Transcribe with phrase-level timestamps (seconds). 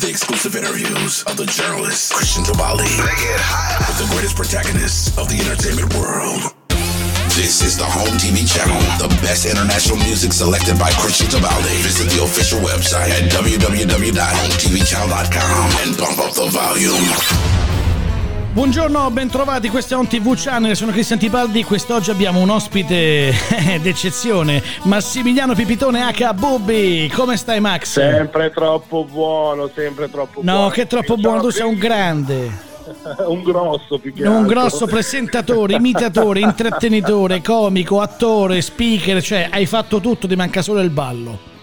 [0.00, 5.94] the exclusive interviews of the journalist Christian Tabali with the greatest protagonists of the entertainment
[5.94, 6.52] world.
[7.32, 11.80] This is the Home TV channel, the best international music selected by Christian Tabali.
[11.80, 17.65] Visit the official website at www.hometvchannel.com and bump up the volume.
[18.56, 23.30] Buongiorno, bentrovati, questo è On TV Channel, sono Cristian Tipaldi, quest'oggi abbiamo un ospite
[23.82, 26.32] d'eccezione, Massimiliano Pipitone H.
[26.32, 28.00] Bobby, come stai Max?
[28.00, 30.62] Sempre troppo buono, sempre troppo no, buono.
[30.62, 32.50] No, che troppo buono, tu sei un grande.
[33.28, 34.48] un grosso più che Un altro.
[34.48, 40.88] grosso presentatore, imitatore, intrattenitore, comico, attore, speaker, cioè hai fatto tutto, ti manca solo il
[40.88, 41.55] ballo.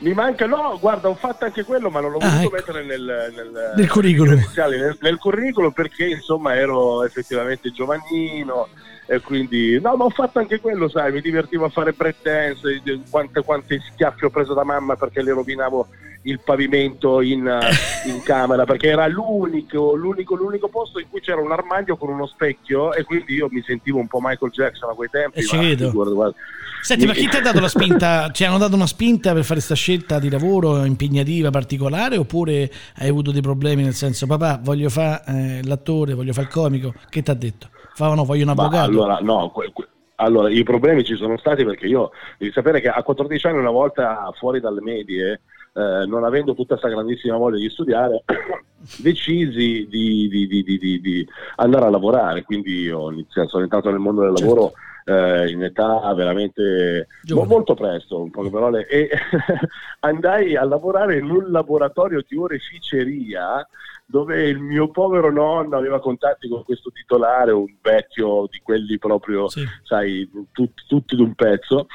[0.00, 2.54] Mi manca, no, guarda, ho fatto anche quello, ma non l'ho Ah, voluto ecco.
[2.56, 4.42] mettere nel, nel, Nel curriculum.
[4.56, 8.68] nel, nel curriculum perché insomma ero effettivamente giovanino
[9.10, 13.00] e quindi no, ma ho fatto anche quello, sai, mi divertivo a fare breakdance, eh,
[13.10, 15.88] quante, quante schiaffi ho preso da mamma perché le rovinavo
[16.22, 17.42] il pavimento in,
[18.06, 22.24] in camera perché era l'unico, l'unico, l'unico posto in cui c'era un armadio con uno
[22.28, 25.40] specchio e quindi io mi sentivo un po' Michael Jackson a quei tempi.
[25.40, 25.86] Eh, ci vedo.
[25.86, 26.36] figurati, guarda.
[26.80, 28.30] Senti, ma chi ti ha dato la spinta?
[28.32, 33.08] Ti hanno dato una spinta per fare questa scelta di lavoro impegnativa particolare oppure hai
[33.08, 36.94] avuto dei problemi nel senso papà voglio fare eh, l'attore, voglio fare il comico?
[37.08, 37.68] Che ti ha detto?
[38.00, 38.88] Fa o no, voglio un avvocato?
[38.90, 42.88] allora, no, que- que- allora, i problemi ci sono stati perché io devi sapere che
[42.88, 45.40] a 14 anni, una volta fuori dalle medie,
[45.74, 48.24] eh, non avendo tutta questa grandissima voglia di studiare,
[48.96, 50.46] decisi di, di-
[50.78, 52.42] di- di- andare a lavorare.
[52.42, 54.72] Quindi ho iniziato, sono entrato nel mondo del lavoro
[55.10, 59.08] eh, in età veramente mo- molto presto, in poche parole, e
[60.00, 63.66] andai a lavorare in un laboratorio di oreficeria
[64.06, 69.48] dove il mio povero nonno aveva contatti con questo titolare, un vecchio di quelli proprio,
[69.48, 69.64] Sì.
[69.84, 71.86] sai, tutti, tutti d'un pezzo,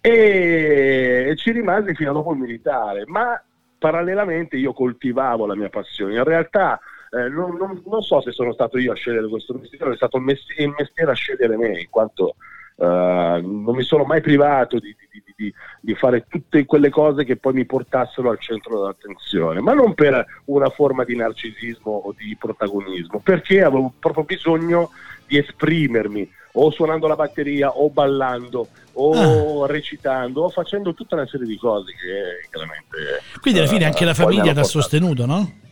[0.00, 3.42] e, e ci rimasi fino a dopo il militare, ma
[3.78, 6.14] parallelamente io coltivavo la mia passione.
[6.14, 6.78] In realtà
[7.10, 10.16] eh, non, non- non so se sono stato io a scegliere questo mestiere, è stato
[10.18, 12.36] il mestiere, a scegliere me, in quanto
[12.76, 17.52] non mi sono mai privato di, di- di- di- fare tutte quelle cose che poi
[17.52, 23.20] mi portassero al centro dell'attenzione, ma non per una forma di narcisismo o di protagonismo,
[23.20, 24.90] perché avevo proprio bisogno
[25.26, 31.46] di esprimermi o suonando la batteria o ballando o recitando o facendo tutta una serie
[31.46, 35.62] di cose che chiaramente Quindi alla fine eh, anche la famiglia ti ha sostenuto, no?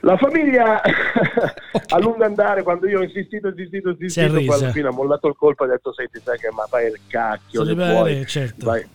[0.00, 0.80] La famiglia
[1.88, 5.34] a lungo andare, quando io ho insistito, insistito, insistito, poi alla fine ha mollato il
[5.36, 8.26] colpo e ha detto: Senti, sai che ma vai il cacchio, Se vuoi.
[8.26, 8.64] certo.
[8.66, 8.86] vai."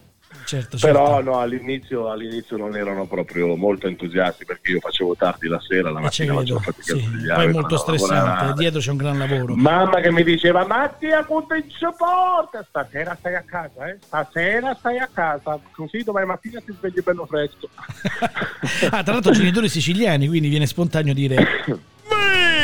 [0.45, 1.29] Certo, Però certo.
[1.31, 5.99] no, all'inizio, all'inizio non erano proprio molto entusiasti perché io facevo tardi la sera, la
[5.99, 8.53] Eh, mattina facevo fatica Sì, a Poi è molto stressante, lavorare.
[8.53, 9.55] dietro c'è un gran lavoro.
[9.55, 11.63] Mamma che mi diceva Mattia conta in
[11.97, 13.97] porta stasera stai a casa eh?
[14.05, 17.67] stasera stai a casa così domani mattina ti svegli bello fresco
[18.91, 21.45] ah, tra l'altro genitori siciliani, quindi viene spontaneo dire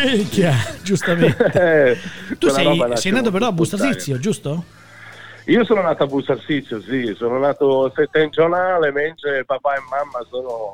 [0.05, 0.53] Minchia,
[0.83, 1.43] giustamente.
[1.55, 1.97] Eh,
[2.37, 3.51] Tu quella sei, sei nato però a spontanea.
[3.51, 4.63] Bustarsizio, giusto?
[5.47, 10.73] Io sono nato a Bustarsizio, sì, sono nato settentrionale, mentre papà e mamma sono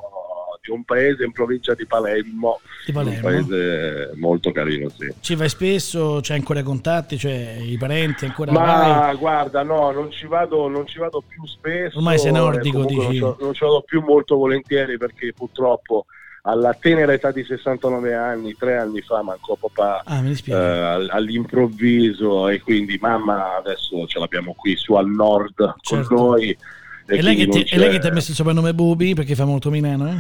[0.62, 3.28] di un paese in provincia di Palermo, Di Palermo.
[3.28, 5.12] un paese molto carino, sì.
[5.20, 9.16] Ci vai spesso, c'hai ancora contatti, cioè i parenti ancora Ma vai?
[9.18, 11.98] guarda, no, non ci vado, non ci vado più spesso.
[11.98, 13.20] Ormai sei nordico, dici.
[13.20, 16.06] Non ci, non ci vado più molto volentieri perché purtroppo
[16.44, 22.60] alla tenera età di 69 anni, tre anni fa, mancò papà Ah, eh, all'improvviso e
[22.62, 26.08] quindi mamma adesso ce l'abbiamo qui su al nord Certo.
[26.08, 26.58] con noi.
[27.06, 29.14] E lei, che quindi ti, non e lei che ti ha messo il soprannome Bubi
[29.14, 30.16] perché fa molto Milano, eh?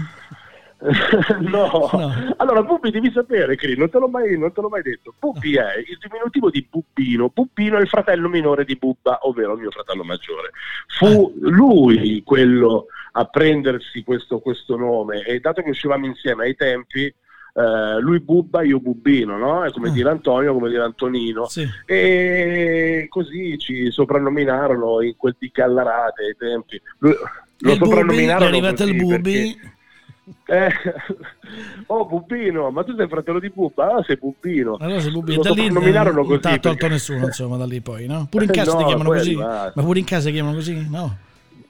[1.41, 1.89] no.
[1.91, 2.33] No.
[2.37, 5.13] allora Bubbi devi sapere, Cri, non te l'ho mai, non te l'ho mai detto.
[5.19, 7.29] Bubbi è il diminutivo di Bubbino.
[7.33, 10.51] Bubbino è il fratello minore di Bubba, ovvero il mio fratello maggiore.
[10.87, 17.03] Fu lui quello a prendersi questo, questo nome e dato che uscivamo insieme ai tempi,
[17.05, 19.63] eh, lui Bubba, io Bubbino, no?
[19.63, 19.91] È come Ah.
[19.91, 21.45] dire Antonio, come dire Antonino.
[21.47, 21.67] Sì.
[21.85, 26.81] E così ci soprannominarono in quel di Gallarate ai tempi.
[26.99, 27.13] Lui-
[27.63, 29.21] Lo il Bubi, è soprannominarono arrivato il Bubi.
[29.21, 29.75] perché-
[30.45, 30.69] eh,
[31.87, 33.95] oh Bubbino, ma tu sei fratello di Bubba?
[33.95, 34.77] Ah, sei Bubbino.
[34.79, 36.39] Allora se Bubi Lo da lì soprannominarono non così.
[36.39, 38.27] ti ha tolto nessuno, insomma, da lì poi, no?
[38.29, 39.29] Pure in casa No, ti chiamano così?
[39.29, 39.71] arrivato.
[39.75, 40.87] Ma pure in casa ti chiamano così?
[40.89, 41.17] No.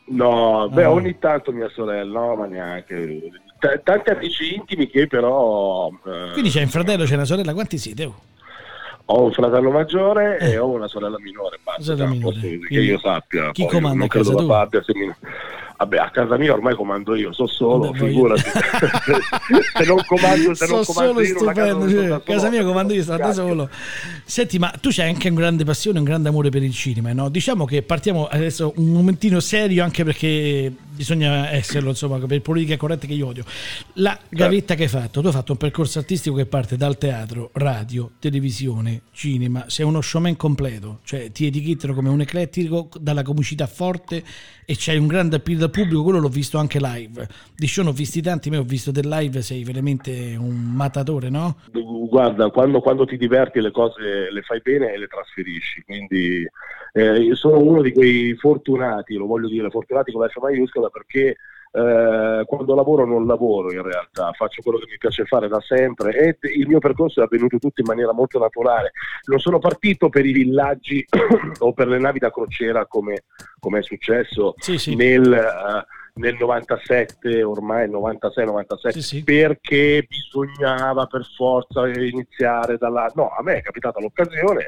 [0.06, 0.92] No, beh, Ah.
[0.92, 3.30] ogni tanto mia sorella, no, ma neanche.
[3.60, 5.88] T- tanti amici intimi che però...
[6.06, 8.06] eh, Quindi c'è un fratello, c'è una sorella, quanti siete?
[8.06, 8.16] Oh?
[9.06, 10.52] Ho un fratello maggiore Eh.
[10.52, 12.36] e ho una sorella minore, basta, Sorella minore.
[12.36, 13.52] posso- che io sappia.
[13.52, 14.46] chi Poi comanda non credo tu?
[14.48, 15.16] papà abbia semina-
[15.82, 18.44] Vabbè, a casa mia ormai comando io, so solo, figurati.
[19.74, 23.18] se non comando, se so non comando io, stupendo, cioè, casa mia comando io, sto
[23.18, 23.68] da solo.
[24.24, 27.30] Senti, ma tu c'hai anche un grande passione, un grande amore per il cinema, no?
[27.30, 33.08] Diciamo che partiamo adesso un momentino serio, anche perché bisogna esserlo, insomma, per politiche corrette
[33.08, 33.44] che io odio.
[33.94, 34.36] La certo.
[34.36, 38.12] gavetta che hai fatto, tu hai fatto un percorso artistico che parte dal teatro, radio,
[38.20, 44.24] televisione, cinema, sei uno showman completo, cioè ti etichettano come un eclettico dalla comicità forte
[44.72, 47.28] e c'hai un grande appeal dal pubblico, quello l'ho visto anche live.
[47.54, 51.58] Di show ho visti tanti, ma ho visto del live, sei veramente un matatore, no?
[52.10, 56.48] Guarda, quando, quando ti diverti le cose le fai bene e le trasferisci, quindi
[56.94, 61.36] eh, sono uno di quei fortunati, lo voglio dire, fortunati con la maiuscola perché
[61.74, 66.14] eh, quando lavoro non lavoro in realtà, faccio quello che mi piace fare da sempre
[66.14, 68.92] e il mio percorso è avvenuto tutto in maniera molto naturale.
[69.26, 71.06] Non sono partito per i villaggi
[71.60, 73.24] o per le navi da crociera come,
[73.60, 74.96] come è successo sì, sì.
[74.96, 75.28] nel...
[75.28, 79.24] Uh, nel 97, ormai 96-97, sì, sì.
[79.24, 83.10] perché bisognava per forza iniziare dalla...
[83.16, 84.68] No, a me è capitata l'occasione,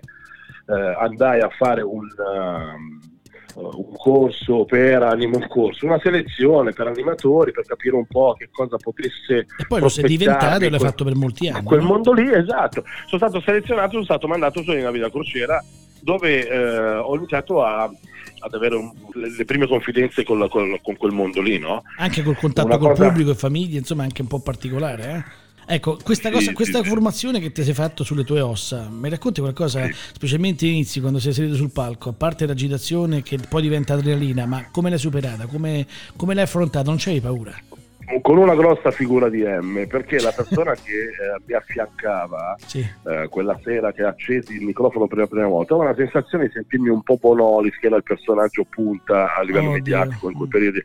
[0.68, 2.06] eh, andai a fare un...
[2.06, 3.13] Uh,
[3.56, 8.50] un corso per animo un corso, una selezione per animatori per capire un po' che
[8.52, 11.88] cosa potesse e poi lo sei diventato e l'hai fatto per molti anni quel no?
[11.88, 15.64] mondo lì esatto sono stato selezionato sono stato mandato sulla navi da crociera
[16.00, 20.78] dove eh, ho iniziato a, ad avere un, le, le, prime confidenze con, la, con,
[20.82, 21.84] con, quel mondo lì no?
[21.98, 23.08] anche col contatto una col cosa...
[23.08, 25.42] pubblico e famiglie insomma anche un po' particolare eh?
[25.66, 29.10] Ecco, questa, cosa, sì, questa sì, formazione che ti sei fatto sulle tue ossa, mi
[29.10, 33.94] racconti qualcosa, specialmente inizi quando sei salito sul palco, a parte l'agitazione che poi diventa
[33.94, 37.56] adrenalina, ma come l'hai superata, come, come l'hai affrontata, non c'hai paura?
[38.22, 42.80] Con una grossa figura di M perché la persona che eh, mi affiancava sì.
[42.80, 46.48] eh, quella sera che ha acceso il microfono per la prima volta aveva una sensazione
[46.48, 50.30] di sentirmi un po' Bonolis che era il personaggio punta a livello oh, mediatico Dio.
[50.30, 50.80] in quel periodo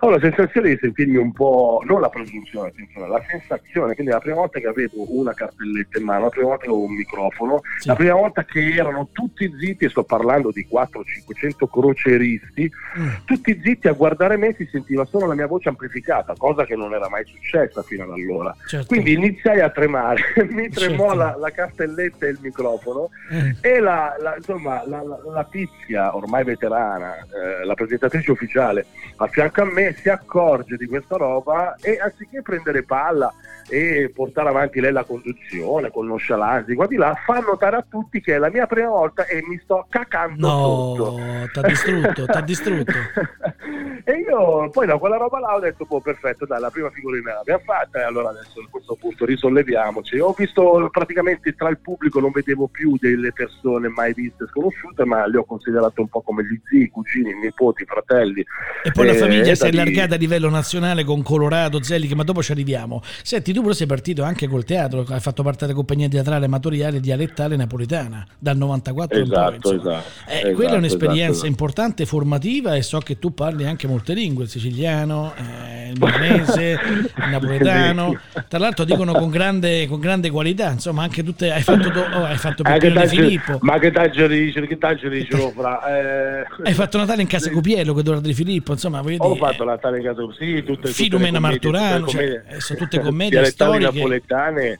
[0.00, 4.20] avevo la sensazione di sentirmi un po' non la presunzione attenzione la sensazione quindi la
[4.20, 7.60] prima volta che avevo una cartelletta in mano la prima volta che avevo un microfono
[7.78, 7.88] sì.
[7.88, 13.08] la prima volta che erano tutti zitti e sto parlando di 400-500 croceristi mm.
[13.24, 16.92] tutti zitti a guardare me si sentiva solo la mia voce amplificata cosa che non
[16.94, 18.54] era mai successa fino ad allora.
[18.66, 18.86] Certo.
[18.86, 21.18] Quindi iniziai a tremare, mi tremò certo.
[21.18, 23.56] la, la, cartelletta e il microfono eh.
[23.60, 28.86] e la, la, insomma, la, tizia, ormai veterana, eh, la presentatrice ufficiale,
[29.16, 33.32] a fianco a me si accorge di questa roba e anziché prendere palla
[33.70, 38.20] e portare avanti lei la conduzione con nonchalance qua di là fa notare a tutti
[38.20, 42.92] che è la mia prima volta e mi sto cacando no, t'ha distrutto t'ha distrutto
[44.04, 47.34] e io poi da quella roba là ho detto boh perfetto dai la prima figurina
[47.34, 50.18] l'abbiamo fatta e allora adesso a questo punto risolleviamoci.
[50.18, 55.26] Ho visto praticamente tra il pubblico non vedevo più delle persone mai viste sconosciute ma
[55.26, 58.44] le ho considerate un po' come gli zii, cugini, nipoti, fratelli.
[58.82, 62.24] E poi e, la famiglia si è allargata a livello nazionale con Colorado, Zelli ma
[62.24, 63.00] dopo ci arriviamo.
[63.22, 66.46] Senti tu tu però sei partito anche col teatro, hai fatto parte della compagnia teatrale
[66.46, 69.76] amatoriale dialettale napoletana dal 94 esatto, in poi.
[69.76, 73.86] Esatto, eh, esatto, quella è un'esperienza esatto, importante, formativa e so che tu parli anche
[73.86, 78.18] molte lingue, il siciliano, eh, il milanese, il napoletano.
[78.48, 82.36] Tra l'altro dicono con grande, con grande qualità, insomma anche tutte hai fatto, oh, hai
[82.36, 83.58] fatto eh, Peppino Filippo.
[83.60, 86.46] Ma che taggio dice, che taggio dice fra, eh...
[86.64, 87.52] Hai fatto Natale in casa sì.
[87.52, 90.88] Copiello che Edoardo Di Filippo, insomma, voglio Ho fatto Natale in casa Copiello, sì, tutte,
[90.88, 94.78] Filomena Marturano, cioè, sono tutte commedie storiche napoletane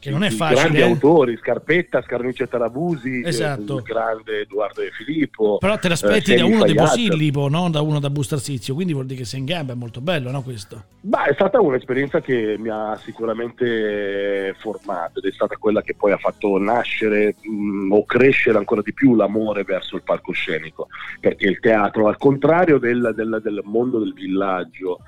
[0.00, 0.60] che non è facile.
[0.60, 0.82] Grandi eh?
[0.82, 3.76] autori, Scarpetta, Scarnice Tarabusi, esatto.
[3.76, 5.58] il grande Edoardo De Filippo.
[5.58, 9.06] Però te l'aspetti eh, da uno di Posillipo, non da uno da Bustarsizio, quindi vuol
[9.06, 10.84] dire che sei in gamba, è molto bello, no questo?
[11.02, 16.12] Beh, è stata un'esperienza che mi ha sicuramente formato ed è stata quella che poi
[16.12, 20.88] ha fatto nascere mh, mm, o crescere ancora di più l'amore verso il palcoscenico,
[21.20, 25.00] perché il teatro, al contrario del, del, del mondo del villaggio,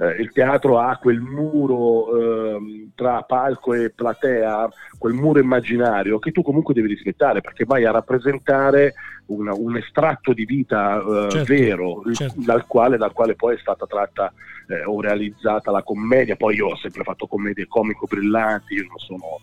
[0.00, 4.66] eh, il teatro ha quel muro eh, tra palco e platea,
[4.96, 8.94] quel muro immaginario che tu comunque devi rispettare perché vai a rappresentare
[9.26, 12.34] una, un estratto di vita eh, certo, vero certo.
[12.38, 14.32] Dal, quale, dal, quale, poi è stata tratta
[14.68, 16.34] eh, o realizzata la commedia.
[16.34, 19.40] Poi io ho sempre fatto commedie comico brillanti, io non sono...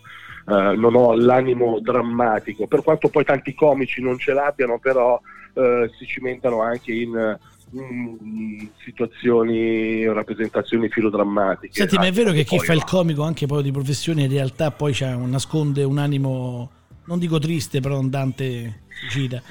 [0.48, 5.20] Uh, non ho l'animo drammatico, per quanto poi tanti comici non ce l'abbiano, però
[5.52, 7.38] uh, si cimentano anche in
[7.76, 11.74] Mm, situazioni o rappresentazioni filodrammatiche.
[11.74, 14.70] Senti, ma è vero che chi fa il comico anche poi di professione in realtà
[14.70, 16.70] poi un, nasconde un animo,
[17.04, 19.42] non dico triste, però andante suicida?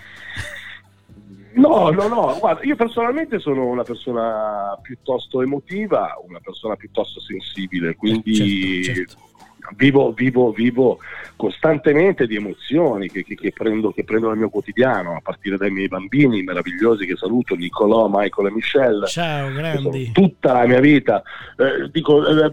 [1.53, 7.95] No, no, no, guarda, io personalmente sono una persona piuttosto emotiva, una persona piuttosto sensibile,
[7.95, 8.83] quindi...
[8.83, 9.26] Certo, certo
[9.75, 10.99] vivo, vivo, vivo
[11.35, 15.69] costantemente di emozioni che, che, che, prendo, che, prendo, nel mio quotidiano, a partire dai
[15.69, 19.07] miei bambini meravigliosi che saluto, Nicolò, Michael e Michelle.
[19.07, 20.11] Ciao, grandi.
[20.11, 21.21] Tutta la mia vita.
[21.57, 22.51] Eh, dico, eh,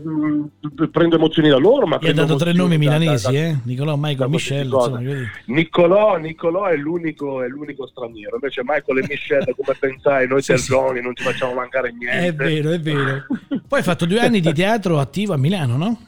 [0.90, 1.98] prendo emozioni da loro, ma...
[2.00, 3.56] Gli ha dato tre nomi milanesi, da, da, eh?
[3.64, 4.64] Nicolò, Michael, Michelle.
[4.64, 5.00] Insomma,
[5.46, 10.52] Nicolò, Nicolò è, l'unico, è l'unico straniero, invece Michael e Michelle, come pensai, noi sì,
[10.52, 11.04] tergioni sì.
[11.04, 12.26] non ci facciamo mancare niente.
[12.26, 13.26] È vero, è vero.
[13.66, 15.98] Poi hai fatto due anni di teatro attivo a Milano, no?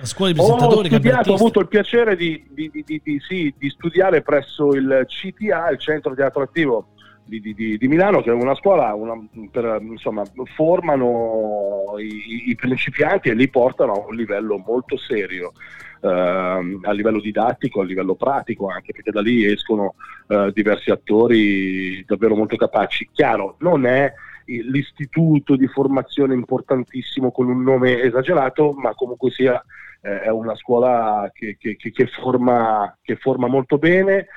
[0.00, 0.88] La scuola di presentatori.
[0.88, 5.70] Ho studiato, ho avuto il piacere di, di, di, sì, di, studiare presso il CTA,
[5.70, 6.88] il Centro Teatro Attivo
[7.26, 9.14] di, Milano, che è una scuola, una,
[9.50, 10.22] per, insomma,
[10.54, 15.52] formano i, i, principianti e li portano a un livello molto serio.
[16.00, 19.96] Uh, a livello didattico, a livello pratico anche perché da lì escono
[20.28, 23.10] uh, diversi attori davvero molto capaci.
[23.12, 24.10] Chiaro, non è
[24.46, 29.62] l'istituto di formazione importantissimo con un nome esagerato, ma comunque sia
[30.02, 34.28] eh, è una scuola che, che, che, forma, che, forma, molto bene,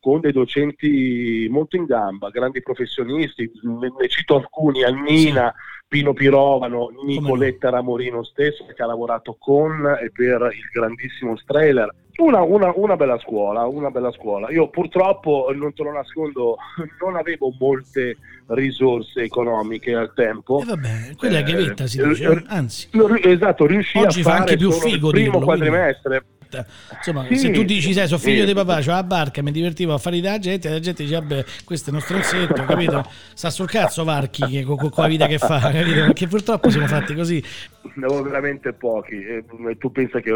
[0.00, 5.52] con dei docenti molto in gamba, grandi professionisti, ne, ne cito alcuni, Annina,
[5.88, 11.88] Pino Pirovano, Nicoletta Ramorino stesso, che ha lavorato con e per il grandissimo Strehler.
[12.18, 14.50] Una, una, una, bella scuola, una bella scuola.
[14.50, 16.56] Io purtroppo, non te lo nascondo,
[17.00, 18.18] non avevo molte
[18.48, 20.58] risorse economiche al tempo.
[20.58, 22.88] E eh vabbè, quella eh, gavetta si dice, eh, anzi.
[23.22, 26.18] Esatto, riuscì a fare anche più figo il primo dirlo, quadrimestre.
[26.18, 26.66] Quindi diretta.
[26.96, 28.46] Insomma, sì, se tu dici, sai, sono figlio sì.
[28.46, 31.44] di papà, c'ho la barca, mi divertivo a fare da gente, la gente dice, vabbè,
[31.64, 33.06] questo è uno stronzetto, capito?
[33.34, 36.06] Sta sul cazzo Varchi che, con, con, la vita che fa, capito?
[36.06, 37.42] Perché purtroppo siamo fatti così.
[37.94, 40.30] Ne avevo veramente pochi e, e tu pensa che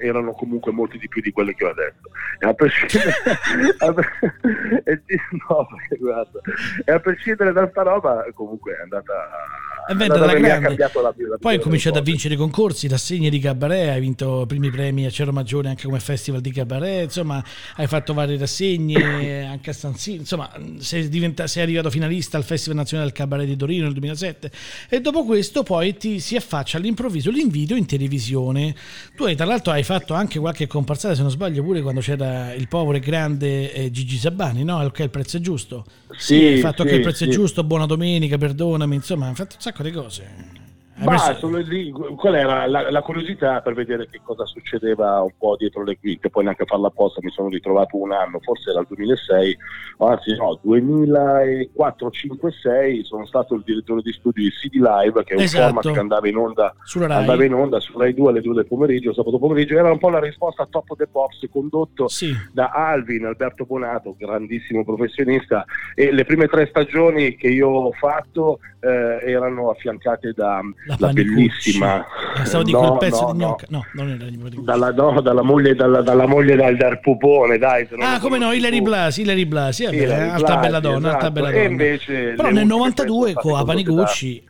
[0.00, 2.10] erano comunque molti di più di quelli che ho adesso.
[2.38, 3.14] E a prescindere,
[4.84, 5.00] e,
[5.48, 5.68] no,
[5.98, 6.40] guarda,
[6.84, 10.76] e a prescindere da sta roba comunque è andata è andata grande.
[10.76, 15.06] La, la Poi hai cominciato a vincere concorsi, rassegne di cabaret, hai vinto primi premi
[15.06, 17.42] a Cerro Maggiore anche come festival di cabaret, insomma
[17.76, 22.44] hai fatto varie rassegne anche a San Siro, insomma sei, diventa, sei, arrivato finalista al
[22.44, 24.50] Festival Nazionale del Cabaret di Torino nel 2007
[24.88, 28.74] e dopo questo poi ti si affaccia all'improvviso l'invito in televisione.
[29.14, 32.52] Tu hai, tra l'altro hai fatto anche qualche comparsata, se non sbaglio pure quando c'era
[32.52, 34.78] il povero e grande eh, Gigi Sabani, no?
[34.78, 35.84] Ok, il prezzo è giusto.
[36.16, 37.30] Sì, sì hai fatto sì, che il prezzo sì.
[37.30, 40.65] è giusto, buona domenica, perdonami, insomma hai fatto un sacco di cose.
[40.98, 45.56] Ma solo lì, qual era la, la, curiosità per vedere che cosa succedeva un po'
[45.56, 48.80] dietro le quinte, poi neanche a farla apposta mi sono ritrovato un anno, forse era
[48.80, 49.58] il 2006,
[49.98, 55.34] anzi no, 2004, 5, 6 sono stato il direttore di studio di CD Live, che
[55.34, 55.64] è un esatto.
[55.64, 56.74] format che andava in onda
[57.18, 60.08] andava in onda su Rai 2 alle 2 del pomeriggio, sabato pomeriggio, era un po'
[60.08, 62.34] la risposta a Top of the Pops condotto sì.
[62.52, 68.60] da Alvin, Alberto Bonato, grandissimo professionista, e le prime tre stagioni che io ho fatto
[68.80, 72.06] eh, erano affiancate da la, la bellissima
[72.44, 73.66] stavo di quel pezzo no, di gnocca.
[73.70, 74.24] no, non era
[74.62, 78.80] dalla, no, dalla moglie dalla, dalla moglie dal, dal pupone dai ah come no Hilary
[78.80, 81.14] Blasi Hilary Blasi eh, alta bella donna esatto.
[81.14, 81.64] alta bella donna.
[81.64, 84.45] invece però nel 92 con Apanicucci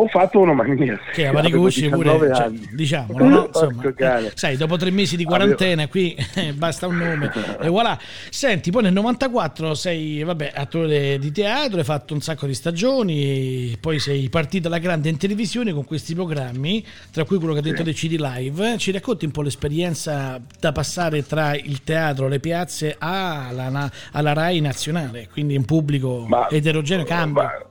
[0.00, 0.98] ho fatto una mania.
[1.12, 3.46] Che a Maricucci pure, cioè, diciamolo, no?
[3.46, 7.98] Insomma, eh, sai, dopo tre mesi di quarantena qui eh, basta un nome e voilà.
[8.30, 13.76] Senti, poi nel 94 sei, vabbè, attore di teatro, hai fatto un sacco di stagioni,
[13.80, 17.62] poi sei partito alla grande in televisione con questi programmi, tra cui quello che ha
[17.62, 18.78] detto Decidi Live.
[18.78, 24.60] Ci racconti un po' l'esperienza da passare tra il teatro, le piazze alla, alla RAI
[24.60, 27.42] nazionale, quindi un pubblico ma, eterogeneo cambia.
[27.42, 27.67] Ma,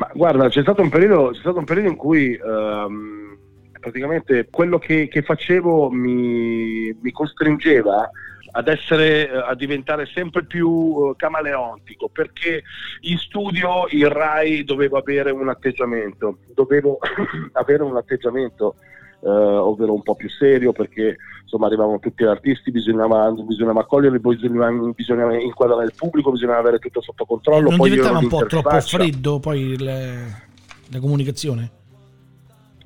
[0.00, 3.36] ma guarda, c'è stato un periodo, stato un periodo in cui um,
[3.78, 8.08] praticamente quello che, che facevo mi, mi, costringeva
[8.52, 12.62] ad essere, a diventare sempre più uh, camaleontico, perché
[13.00, 16.98] in studio il RAI doveva avere un atteggiamento, dovevo
[17.52, 18.76] avere un atteggiamento
[19.22, 24.18] eh, ovvero un po' più serio perché insomma arrivavano tutti gli artisti, bisognava, bisognava accoglierli,
[24.18, 27.70] bisognava, bisognava, inquadrare il pubblico, bisognava avere tutto sotto controllo.
[27.70, 30.48] Non poi diventava un po' troppo freddo poi le,
[30.90, 31.78] la comunicazione?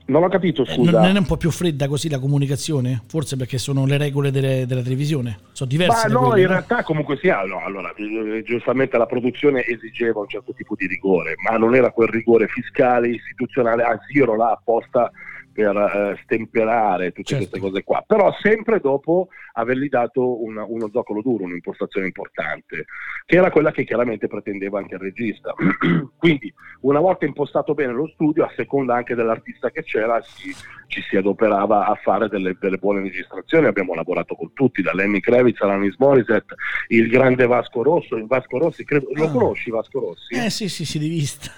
[0.07, 1.01] Non ho capito, eh, scusa.
[1.01, 3.03] non è un po' più fredda così la comunicazione?
[3.07, 5.39] Forse perché sono le regole delle, della televisione?
[5.53, 6.09] Sono diverse?
[6.09, 6.53] Ma no, quelle, in no?
[6.53, 11.37] realtà comunque sia, no, allora, eh, giustamente la produzione esigeva un certo tipo di rigore,
[11.49, 15.11] ma non era quel rigore fiscale, istituzionale, anzi io ero là apposta
[15.55, 17.49] per eh, stemperare tutte certo.
[17.49, 22.87] queste cose qua, però sempre dopo avergli dato una, uno zoccolo duro, un'impostazione importante,
[23.25, 25.55] che era quella che chiaramente pretendeva anche il regista.
[26.19, 30.53] Quindi una volta impostato bene lo studio, a seconda anche dell'artista che c'era, si,
[30.87, 35.21] ci si adoperava a fare delle, delle, buone registrazioni, abbiamo lavorato con tutti, da Lenny
[35.21, 36.55] Kravitz all'Anis Morissette,
[36.89, 39.31] il grande Vasco Rosso, il Vasco Rossi, credo, lo ah.
[39.31, 40.35] conosci Vasco Rossi?
[40.35, 41.51] Eh sì sì, sì, di vista.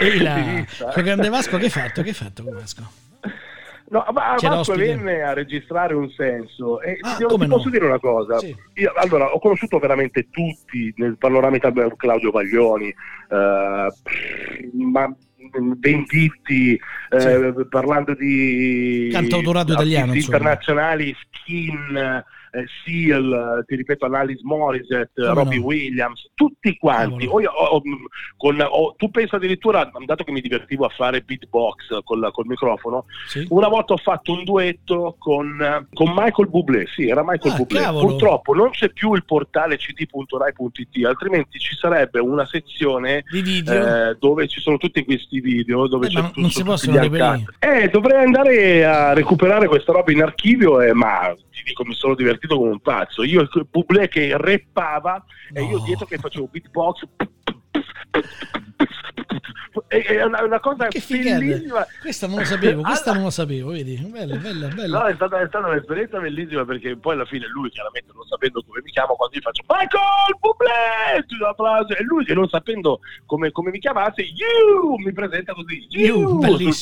[0.00, 2.02] e la, il grande Vasco che hai fatto?
[2.02, 3.02] Che hai fatto con Vasco?
[3.86, 7.98] No, ma Vasco venne a registrare un senso e ah, ti, ti posso dire una
[7.98, 8.38] cosa.
[8.38, 8.54] Sì.
[8.74, 13.88] Io, allora, ho conosciuto veramente tutti nel panorama italiano Claudio Baglioni, eh,
[14.72, 15.14] ma
[15.50, 16.78] Venditti,
[17.10, 17.16] sì.
[17.16, 22.24] eh, parlando di cantautorato italiano internazionali, Skin,
[22.54, 25.64] eh, Seal, ti ripeto, Alice Morissette, Come Robbie no?
[25.64, 27.26] Williams, tutti quanti.
[27.26, 27.82] Oh, oh,
[28.36, 33.06] con, oh, tu pensi addirittura, dato che mi divertivo a fare beatbox col, col microfono,
[33.26, 33.46] sì.
[33.50, 37.80] una volta ho fatto un duetto con, con Michael Bublé, sì, era Michael ah, Bublé.
[37.80, 38.06] Cavolo.
[38.06, 44.60] Purtroppo non c'è più il portale cd.rai.it, altrimenti ci sarebbe una sezione eh, dove ci
[44.60, 47.44] sono tutti questi video, dove eh, c'è non si possono reperire.
[47.58, 52.14] Eh, dovrei andare a recuperare questa roba in archivio, eh, ma ti dico, mi sono
[52.14, 53.22] divertito come un pazzo.
[53.22, 55.60] Io il Bublé che reppava no.
[55.60, 57.06] e io dietro che facevo beatbox
[59.88, 61.86] è una, una cosa che bellissima.
[62.00, 63.14] Questa non lo sapevo, questa allora...
[63.14, 63.96] non lo sapevo, vedi?
[63.96, 64.98] Bella, bella, bella.
[65.00, 68.62] No, è stata, è stata, un'esperienza bellissima perché poi alla fine lui, chiaramente non sapendo
[68.66, 73.70] come mi chiamo, quando io faccio Michael Bublé, e lui che non sapendo come, come
[73.70, 76.72] mi chiamasse, you, mi presenta così, you, you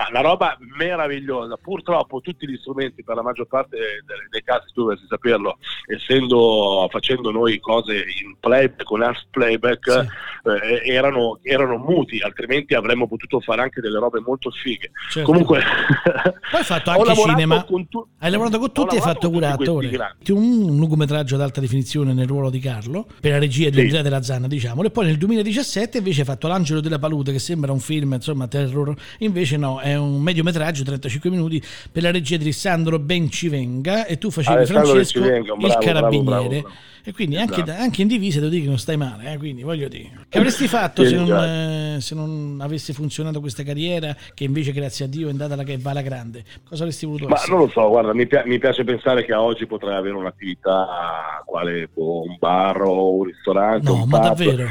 [0.00, 1.58] Ma una roba meravigliosa.
[1.60, 6.88] Purtroppo tutti gli strumenti, per la maggior parte dei, dei casi, tu dovresti saperlo, essendo
[6.90, 10.48] facendo noi cose in playback, con half playback, sì.
[10.48, 14.90] eh, erano, erano muti, altrimenti avremmo potuto fare anche delle robe molto fighe.
[15.10, 15.30] Certo.
[15.30, 17.62] Comunque, poi hai fatto anche cinema.
[17.62, 20.16] Tu- hai lavorato con tutti e hai fatto pure attore.
[20.28, 23.80] Un, un lungometraggio ad alta definizione nel ruolo di Carlo, per la regia di sì.
[23.82, 24.82] Andrea della Zanna, diciamo.
[24.82, 28.48] E poi nel 2017 invece hai fatto L'Angelo della Palude, che sembra un film, insomma,
[28.48, 28.94] terror.
[29.18, 34.06] Invece no, è un mediometraggio, 35 minuti, per la regia di Alessandro Bencivenga.
[34.06, 36.22] E tu facevi Alessandro Francesco, bravo, il carabiniere.
[36.22, 37.80] Bravo, bravo, e quindi anche, esatto.
[37.80, 39.38] anche, in divisa devo dire che non stai male, eh?
[39.38, 40.26] quindi voglio dire.
[40.28, 45.06] Che avresti fatto se non, eh, se non, avesse funzionato questa carriera, che invece grazie
[45.06, 46.44] a Dio è andata alla che va alla grande?
[46.68, 47.52] Cosa avresti voluto Ma essere?
[47.52, 51.42] non lo so, guarda, mi, pi- mi, piace pensare che a oggi potrei avere un'attività
[51.46, 53.88] quale un bar o un ristorante.
[53.88, 54.66] No, un ma davvero?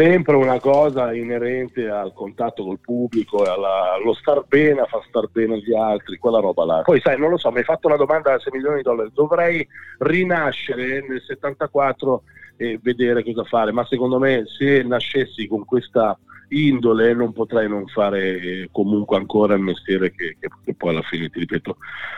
[0.00, 5.28] Sempre una cosa inerente al contatto col pubblico, alla, allo star bene, a far star
[5.30, 6.80] bene gli altri, quella roba là.
[6.82, 9.10] Poi sai, non lo so, mi hai fatto una domanda da 6 milioni di dollari,
[9.12, 12.22] dovrei rinascere nel 74
[12.56, 16.18] e vedere cosa fare, ma secondo me se nascessi con questa
[16.50, 21.28] indole non potrei non fare comunque ancora il mestiere che, che, che, poi alla fine,
[21.28, 21.76] ti ripeto,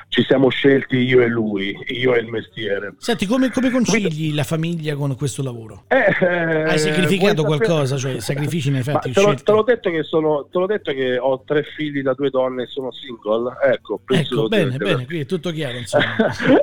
[0.08, 2.94] ci siamo scelti io e lui, io e il mestiere.
[2.98, 5.84] Senti, come, come concili Quindi, la famiglia con questo lavoro?
[5.88, 9.12] Eh, eh Hai sacrificato qualcosa, cioè sacrifici in effetti?
[9.12, 12.14] Te, lo, te, l'ho detto che sono, te l'ho detto che ho tre figli da
[12.14, 15.78] due donne e sono single, ecco, ecco bene, bene, qui è tutto chiaro.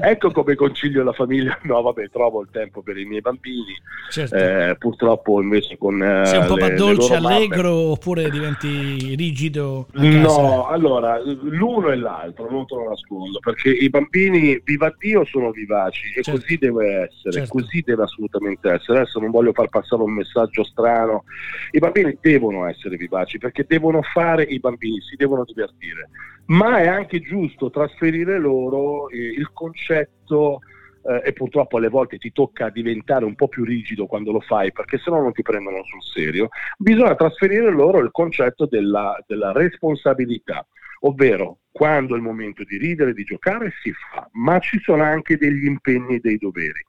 [0.01, 3.75] ecco come concilio la famiglia, no vabbè, trovo il tempo per i miei bambini,
[4.09, 4.35] certo.
[4.35, 6.01] eh, purtroppo invece con...
[6.01, 9.87] Eh, Sei un po' le, dolce, allegro allegro oppure diventi rigido?
[9.93, 15.51] No, allora l'uno e l'altro, non te lo nascondo, perché i bambini, viva Dio, sono
[15.51, 16.39] vivaci e certo.
[16.39, 17.49] così deve essere, certo.
[17.49, 18.99] così deve assolutamente essere.
[18.99, 21.23] Adesso non voglio far passare un messaggio strano,
[21.71, 26.09] i bambini devono essere vivaci perché devono fare i bambini, si devono divertire,
[26.47, 30.61] ma è anche giusto trasferire loro eh, il concetto
[31.03, 34.71] eh, e purtroppo alle volte ti tocca diventare un po' più rigido quando lo fai
[34.71, 39.51] perché se no non ti prendono sul serio, bisogna trasferire loro il concetto della, della
[39.51, 40.65] responsabilità,
[41.01, 45.37] ovvero quando è il momento di ridere, di giocare si fa, ma ci sono anche
[45.37, 46.85] degli impegni e dei doveri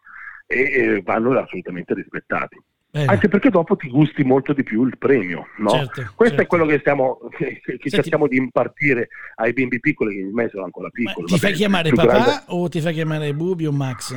[0.47, 2.61] e eh, vanno assolutamente rispettati.
[2.93, 3.07] Bene.
[3.07, 5.71] Anche perché dopo ti gusti molto di più il premio, no?
[5.71, 6.43] Certo, Questo certo.
[6.43, 10.49] è quello che, stiamo, che, che cerchiamo di impartire ai bimbi piccoli, che in me
[10.49, 11.27] sono ancora piccoli.
[11.29, 12.43] Ma ti fai chiamare papà grande...
[12.47, 14.17] o ti fai chiamare Bubi o Max?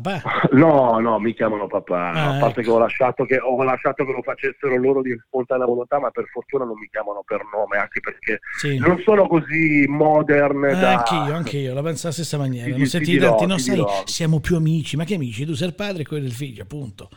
[0.00, 0.48] Papà?
[0.52, 2.10] No, no, mi chiamano papà.
[2.10, 2.70] Ah, a parte ecco.
[2.70, 6.26] che, ho lasciato che ho lasciato che lo facessero loro di spontanea volontà, ma per
[6.30, 8.76] fortuna non mi chiamano per nome, anche perché sì.
[8.76, 10.64] non sono così modern.
[10.66, 10.96] Eh, da...
[10.98, 12.70] Anch'io, anch'io, la penso alla stessa maniera.
[12.70, 14.02] Ti, non senti dirò, tanti, no, sai, dirò.
[14.04, 14.96] siamo più amici.
[14.96, 15.46] Ma che amici?
[15.46, 17.08] Tu sei il padre e quello del figlio, appunto.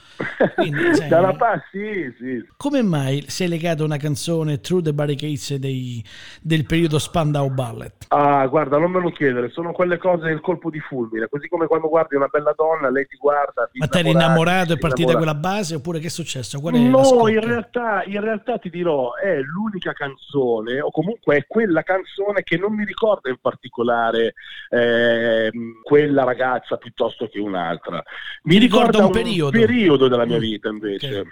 [0.55, 2.45] Quindi, sai, Dalla parte, sì, sì.
[2.55, 6.01] Come mai sei legato a una canzone Through the Barricades dei,
[6.41, 8.05] del periodo Spandau Ballet?
[8.07, 11.67] Ah, guarda, non me lo chiedere, sono quelle cose il colpo di fulmine, così come
[11.67, 13.69] quando guardi una bella donna donna, lei ti guarda.
[13.73, 16.59] Ma te eri innamorato e partita quella base oppure che è successo?
[16.59, 21.45] Qual è no, in realtà, in realtà, ti dirò, è l'unica canzone, o comunque è
[21.47, 24.33] quella canzone che non mi ricorda in particolare
[24.69, 25.51] eh,
[25.83, 28.03] quella ragazza piuttosto che un'altra.
[28.43, 29.51] Mi, mi ricorda, un, periodo.
[29.51, 30.07] periodo.
[30.07, 30.41] della mia mm.
[30.41, 31.07] vita invece.
[31.07, 31.23] Okay.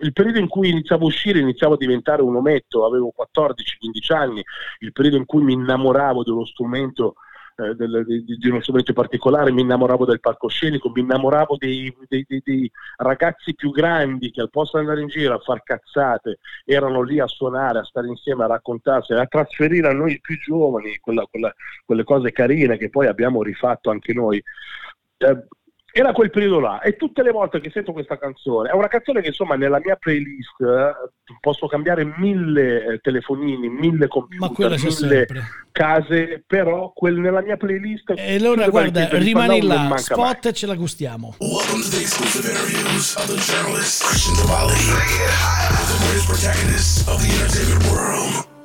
[0.00, 4.42] Il periodo in cui iniziavo a uscire, iniziavo a diventare un ometto, avevo 14-15 anni,
[4.80, 7.14] il periodo in cui mi innamoravo dello strumento
[7.56, 12.24] eh, del, di, di, uno strumento particolare, mi innamoravo del palcoscenico, mi innamoravo dei, dei,
[12.28, 16.38] dei, dei, ragazzi più grandi che al posto di andare in giro a far cazzate
[16.64, 20.98] erano lì a suonare, a stare insieme, a raccontarsi, a trasferire a noi più giovani
[20.98, 24.42] quella, quella, quelle cose carine che poi abbiamo rifatto anche noi.
[25.18, 25.46] Eh,
[25.98, 29.22] era quel periodo là e tutte le volte che sento questa canzone, è una canzone
[29.22, 30.92] che insomma nella mia playlist eh,
[31.40, 35.26] posso cambiare mille eh, telefonini, mille computer, mille
[35.72, 38.12] case, però quel, nella mia playlist...
[38.14, 40.36] E allora guarda, rimani là, spot mai.
[40.42, 41.36] e ce la gustiamo.
[41.40, 47.32] Welcome to the exclusive interviews of the journalist Christian Tavalli, the greatest protagonist of the
[47.32, 48.55] entertainment world.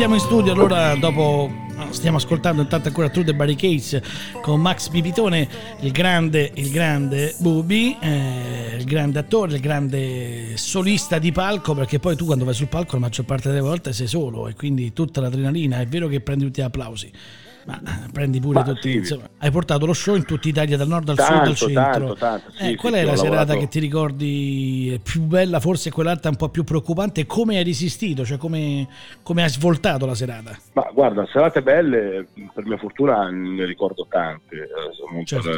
[0.00, 1.52] Rientriamo in studio allora dopo
[1.90, 4.00] stiamo ascoltando intanto ancora True the Barricades
[4.40, 5.46] con Max Pipitone,
[5.80, 11.98] il grande, il grande Bubi, eh, il grande attore, il grande solista di palco, perché
[11.98, 14.94] poi tu quando vai sul palco la maggior parte delle volte sei solo e quindi
[14.94, 17.12] tutta l'adrenalina, è vero che prendi tutti gli applausi
[17.66, 17.80] ma
[18.12, 18.96] prendi pure Ma tutti, sì.
[18.98, 22.14] insomma, hai portato lo show in tutta Italia, dal nord al tanto, sud al centro.
[22.14, 23.60] Tanto, tanto, sì, eh, qual sì, è la serata lavorato...
[23.60, 27.26] che ti ricordi più bella, forse quell'altra un po' più preoccupante?
[27.26, 28.24] Come hai resistito?
[28.24, 28.88] Cioè come,
[29.22, 30.58] come hai svoltato la serata?
[30.72, 34.56] Ma guarda, serate belle, per mia fortuna ne ricordo tante.
[34.56, 35.50] Eh, certo.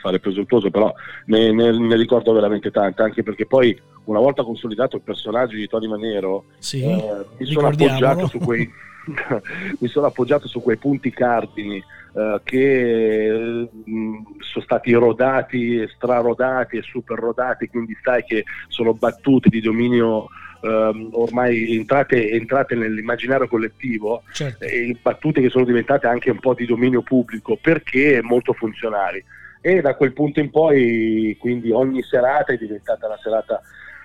[0.00, 0.92] fare presuntuoso, però
[1.26, 5.66] ne, ne, ne, ricordo veramente tante, anche perché poi una volta consolidato il personaggio di
[5.66, 8.70] Tony Manero, sì, eh, mi sono appoggiato su quei
[9.80, 11.82] mi sono appoggiato su quei punti cardini
[12.14, 18.94] eh, che mh, mm, sono stati rodati, strarodati e super rodati, quindi sai che sono
[18.94, 20.28] battute di dominio
[20.62, 24.64] eh, ormai entrate, entrate, nell'immaginario collettivo certo.
[24.64, 29.22] e battute che sono diventate anche un po' di dominio pubblico perché molto funzionali.
[29.60, 33.62] E da quel punto in poi, quindi ogni serata è diventata una serata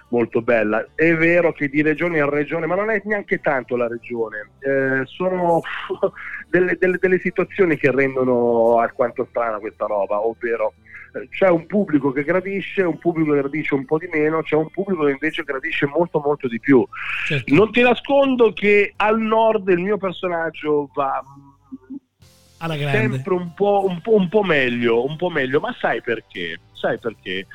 [0.10, 0.86] molto bella.
[0.94, 5.06] È vero che di regione a regione, ma non è neanche tanto la regione, eh,
[5.06, 5.62] sono
[6.50, 10.74] delle, delle, delle, situazioni che rendono alquanto strana questa roba, ovvero
[11.14, 14.56] eh, c'è un pubblico che gradisce, un pubblico che gradisce un po' di meno, c'è
[14.56, 16.86] un pubblico che invece gradisce molto molto di più.
[17.26, 17.54] Certo.
[17.54, 21.24] Non ti nascondo che al nord il mio personaggio va
[22.68, 26.60] sempre un po', un, po', un po' meglio, un po' meglio, ma sai perché?
[26.74, 27.46] Sai perché?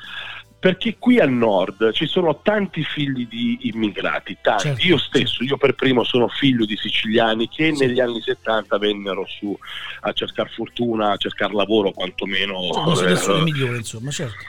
[0.65, 4.63] Perché qui al nord ci sono tanti figli di immigrati, tanti.
[4.63, 7.85] Certo, io stesso, io per primo sono figlio di siciliani che sì.
[7.85, 9.55] negli anni 70 vennero su
[9.99, 12.55] a cercare fortuna, a cercare lavoro quantomeno.
[12.55, 14.43] Oh, eh, sono migliori, insomma, certo.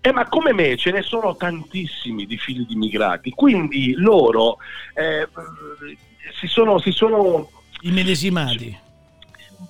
[0.00, 4.56] Eh, ma come me ce ne sono tantissimi di figli di immigrati, quindi loro
[4.94, 5.28] eh,
[6.40, 6.78] si sono...
[6.78, 7.50] Si sono
[7.82, 8.86] immedesimati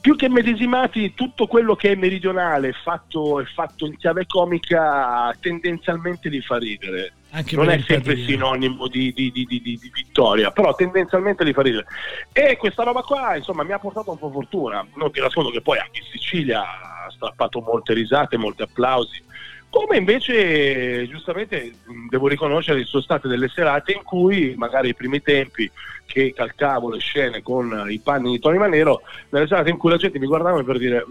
[0.00, 6.28] più che medesimati, tutto quello che è meridionale fatto, è fatto in chiave comica tendenzialmente
[6.28, 7.12] li fa ridere.
[7.30, 11.86] Anche non è sempre sinonimo di, di, di, di, vittoria, però tendenzialmente li fa ridere.
[12.32, 14.86] E questa roba qua, insomma, mi ha portato un po' fortuna.
[14.94, 19.22] Non ti nascondo che poi anche in Sicilia ha strappato molte risate, molti applausi.
[19.70, 21.74] Come invece, giustamente,
[22.08, 25.70] devo riconoscere, sono state delle serate in cui, magari ai primi tempi,
[26.06, 29.98] che calcavo le scene con i panni di Tony Manero, nelle serate in cui la
[29.98, 31.04] gente mi guardava per dire,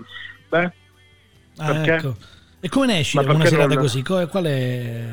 [0.49, 0.71] beh,
[1.57, 1.93] ah, perché?
[1.93, 2.15] Ecco.
[2.59, 3.83] E come ne esci una serata non...
[3.83, 4.01] così?
[4.01, 5.03] Qual è...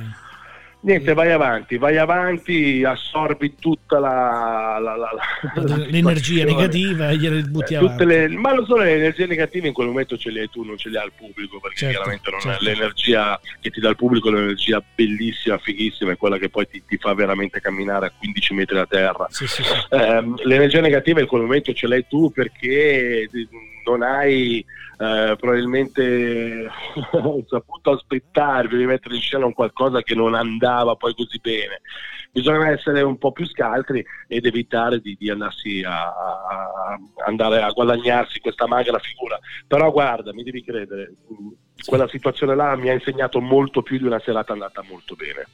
[0.84, 7.74] Niente, vai avanti, vai avanti, assorbi tutta la, la, la, l'energia negativa e gliele butti
[7.74, 8.04] avanti.
[8.04, 10.76] Le, ma non solo le energie negative in quel momento ce le hai tu, non
[10.76, 12.60] ce le ha il pubblico, perché certo, chiaramente non certo.
[12.60, 16.82] è l'energia che ti dà il pubblico, l'energia bellissima, fighissima, è quella che poi ti,
[16.86, 19.26] ti fa veramente camminare a 15 metri da terra.
[19.30, 19.72] Sì, sì, sì.
[19.88, 23.26] Eh, l'energia negativa in quel momento ce l'hai tu perché
[23.84, 24.64] non hai
[24.98, 26.68] eh, probabilmente
[27.48, 31.80] saputo aspettare prima di mettere in scena un qualcosa che non andava poi così bene.
[32.30, 37.70] Bisogna essere un po' più scaltri ed evitare di, di andarsi a, a, andare a
[37.70, 39.38] guadagnarsi questa magra figura.
[39.66, 41.14] Però guarda, mi devi credere,
[41.86, 45.46] quella situazione là mi ha insegnato molto più di una serata andata molto bene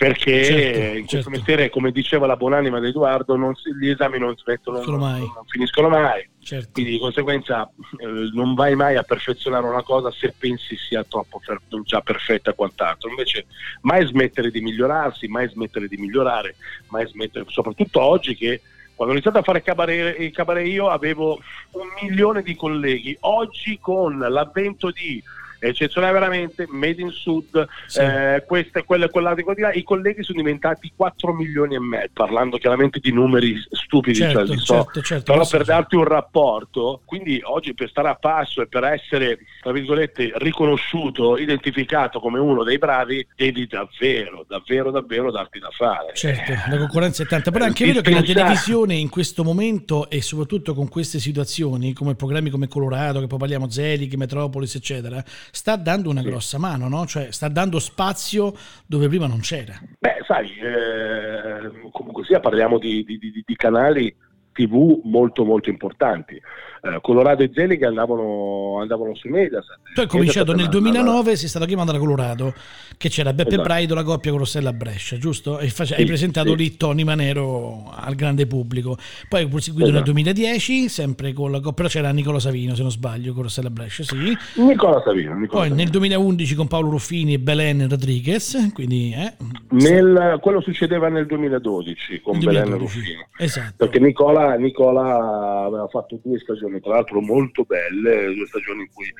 [0.00, 1.30] perché certo, in questo certo.
[1.30, 3.36] mestiere, come diceva la buonanima di Edoardo,
[3.78, 6.26] gli esami non smettono, non, non, finiscono mai.
[6.42, 6.70] Certo.
[6.72, 11.38] Quindi di conseguenza eh, non vai mai a perfezionare una cosa se pensi sia troppo
[11.44, 13.10] per, già perfetta quant'altro.
[13.10, 13.44] Invece
[13.82, 16.56] mai smettere di migliorarsi, mai smettere di migliorare,
[16.88, 18.62] mai smettere, soprattutto oggi che
[18.94, 21.38] quando ho iniziato a fare cabaret, il cabaret io avevo
[21.72, 25.22] un milione di colleghi, oggi con l'avvento di
[25.68, 28.00] eccezionale veramente, Made in Sud, sì.
[28.00, 32.58] eh, queste, quelle, quell'altro, di là, i colleghi sono diventati 4 milioni e mezzo, parlando
[32.58, 37.40] chiaramente di numeri stupidi, certo, cioè, so, certo, certo, però per darti un rapporto, quindi
[37.44, 42.78] oggi per stare a passo e per essere, tra virgolette, riconosciuto, identificato come uno dei
[42.78, 46.12] bravi, devi davvero, davvero, davvero darti da fare.
[46.14, 50.08] Certo, la concorrenza è tanta, però è anche vero che la televisione in questo momento
[50.08, 55.22] e soprattutto con queste situazioni, come programmi come Colorado, che poi parliamo Zelig, Metropolis, eccetera,
[55.50, 56.26] sta dando una sì.
[56.28, 57.06] grossa mano, no?
[57.06, 58.54] cioè sta dando spazio
[58.86, 59.78] dove prima non c'era.
[59.98, 64.14] Beh, sai, eh, comunque sia parliamo di, di, di, di canali
[64.52, 66.40] TV molto molto importanti
[66.82, 69.78] eh, Colorado e Zelig andavano, andavano su Mediaset.
[69.94, 72.54] Tu hai cominciato nel 2009, sei stato chiamato da Colorado,
[72.96, 73.62] che c'era Beppe esatto.
[73.62, 75.58] Braido, la coppia con Rossella Brescia, giusto?
[75.58, 76.56] E face- sì, hai presentato sì.
[76.56, 78.96] lì Tony Manero al grande pubblico.
[79.28, 80.04] Poi proseguito esatto.
[80.04, 83.70] nel 2010, sempre con la coppia, però c'era Nicola Savino, se non sbaglio, con Rossella
[83.70, 84.36] Brescia, sì.
[84.56, 85.34] Nicola Savino.
[85.34, 85.74] Nicola Poi Savino.
[85.74, 89.12] nel 2011 con Paolo Ruffini e Belen Rodriguez, quindi...
[89.12, 89.34] Eh,
[89.70, 92.44] nel, quello succedeva nel 2012 con 2012.
[92.44, 93.26] Belen Ruffini.
[93.36, 93.74] Esatto.
[93.76, 98.88] Perché Nicola, Nicola aveva fatto due stagioni stagioni tra l'altro molto belle, due stagioni in
[98.94, 99.12] cui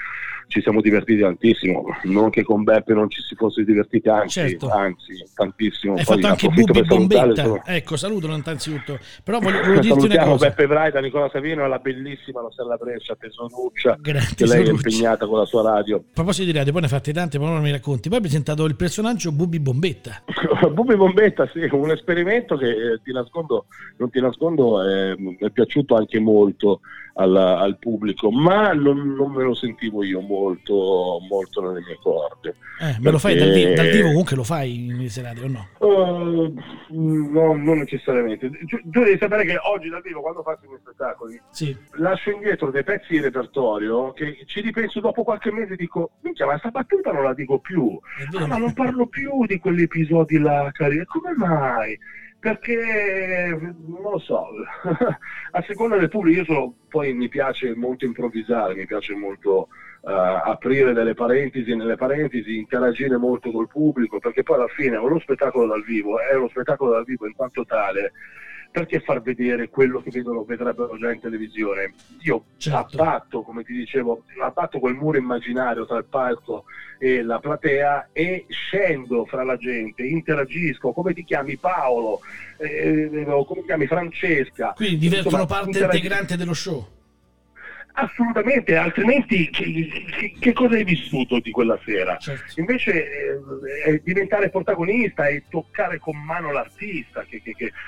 [0.46, 4.68] ci siamo divertiti tantissimo, non che con Beppe non ci si fosse divertiti, anzi, certo.
[4.68, 5.94] anzi tantissimo.
[5.94, 7.62] Hai Poi fatto anche Bubi Bombetta, sono...
[7.64, 10.48] ecco salutalo innanzitutto, però voglio, voglio dirti una cosa.
[10.48, 15.26] Beppe Braida, Nicola Savino e la bellissima Rossella Brescia, Tesoruccia, Grazie, che lei è impegnata
[15.26, 15.98] con la sua radio.
[15.98, 18.24] A proposito di radio, poi ne hai fatte tante, ma non mi racconti, poi hai
[18.24, 20.22] presentato il personaggio Bubi Bombetta.
[20.72, 23.66] Bubi Bombetta, sì, un esperimento che eh, ti nascondo,
[23.98, 26.80] non ti nascondo, eh, mi è piaciuto anche molto
[27.14, 32.56] al, al pubblico, ma non, non, me lo sentivo io molto, molto nelle mie corde.
[32.80, 35.68] Eh, me lo fai dal, di- dal, vivo comunque lo fai in serate o no?
[35.78, 36.54] Uh,
[36.88, 38.50] no, non necessariamente.
[38.50, 41.76] Tu, tu, devi sapere che oggi dal vivo quando faccio i miei spettacoli sì.
[41.94, 46.46] lascio indietro dei pezzi di repertorio che ci ripenso dopo qualche mese e dico minchia
[46.46, 47.98] ma sta battuta non la dico più,
[48.36, 51.04] ah, ma non parlo più di quegli episodi là, cari.
[51.04, 51.98] come mai?
[52.40, 53.54] Perché
[53.86, 54.48] non lo so,
[55.52, 59.68] a seconda del pubblico io sono, poi mi piace molto improvvisare, mi piace molto
[60.00, 65.18] uh, aprire delle parentesi nelle parentesi, interagire molto col pubblico, perché poi alla fine lo
[65.18, 68.12] spettacolo dal vivo è uno spettacolo dal vivo in quanto tale
[68.70, 71.94] perché far vedere quello che vedono, vedrebbero già in televisione?
[72.20, 72.96] Io certo.
[72.96, 76.64] abbatto, come ti dicevo, abbatto quel muro immaginario tra il palco
[76.98, 82.20] e la platea e scendo fra la gente, interagisco, come ti chiami Paolo,
[82.58, 84.72] eh, eh come ti chiami Francesca.
[84.76, 86.98] Quindi diventano parte integrante dello show.
[87.92, 92.16] Assolutamente, altrimenti che, che, che, cosa hai vissuto di quella sera?
[92.18, 92.60] Certo.
[92.60, 93.04] Invece
[93.84, 97.42] eh, diventare protagonista e toccare con mano l'artista, che,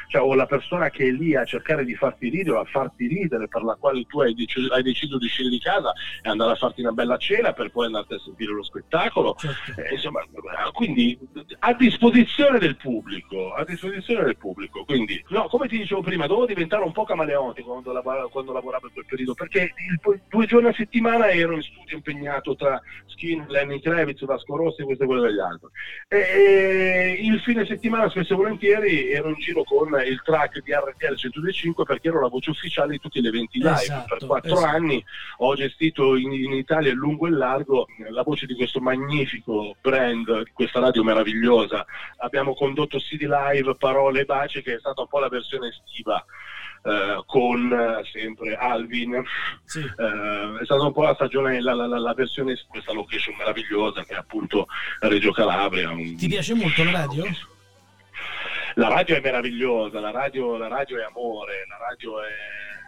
[0.08, 3.06] cioè, o la persona che è lì a cercare di farti ridere o a farti
[3.06, 6.52] ridere, per la quale tu hai deciso, hai deciso di uscire di casa e andare
[6.52, 9.34] a farti una bella cena per poi andare a sentire lo spettacolo.
[9.38, 9.80] Certo.
[9.80, 10.20] Eh, insomma,
[10.72, 11.18] quindi
[11.60, 14.84] a disposizione del pubblico, a disposizione del pubblico.
[14.84, 18.86] Quindi, no, come ti dicevo prima, dovevo diventare un po' camaleontico quando, lavoravo, quando lavoravo
[18.86, 19.72] in quel periodo, perché
[20.28, 25.04] due giorni a settimana ero in studio impegnato tra Skin, Lenny Kravitz, Vasco Rossi, questo
[25.04, 25.68] e quello degli altri.
[26.08, 31.16] E il fine settimana, spesso e volentieri, ero in giro con il track di RTL
[31.16, 33.72] 125 perché ero la voce ufficiale di tutti gli eventi live.
[33.72, 34.76] Esatto, per quattro esatto.
[34.76, 35.04] anni
[35.38, 40.50] ho gestito in, in Italia lungo e largo la voce di questo magnifico brand, di
[40.52, 41.84] questa radio meravigliosa.
[42.18, 46.24] Abbiamo condotto CD Live, Parole e Baci, che è stata un po' la versione estiva
[46.82, 49.22] eh, con eh, sempre Alvin.
[49.64, 49.80] Sì.
[49.80, 54.14] Eh, è stata un po' la stagione, la, la, la versione, questa location meravigliosa che
[54.14, 54.66] è appunto
[55.00, 55.90] Reggio Calabria.
[55.90, 56.16] Un...
[56.16, 57.24] Ti piace molto la radio?
[58.74, 62.30] La radio è meravigliosa, la radio, la radio è amore, la radio è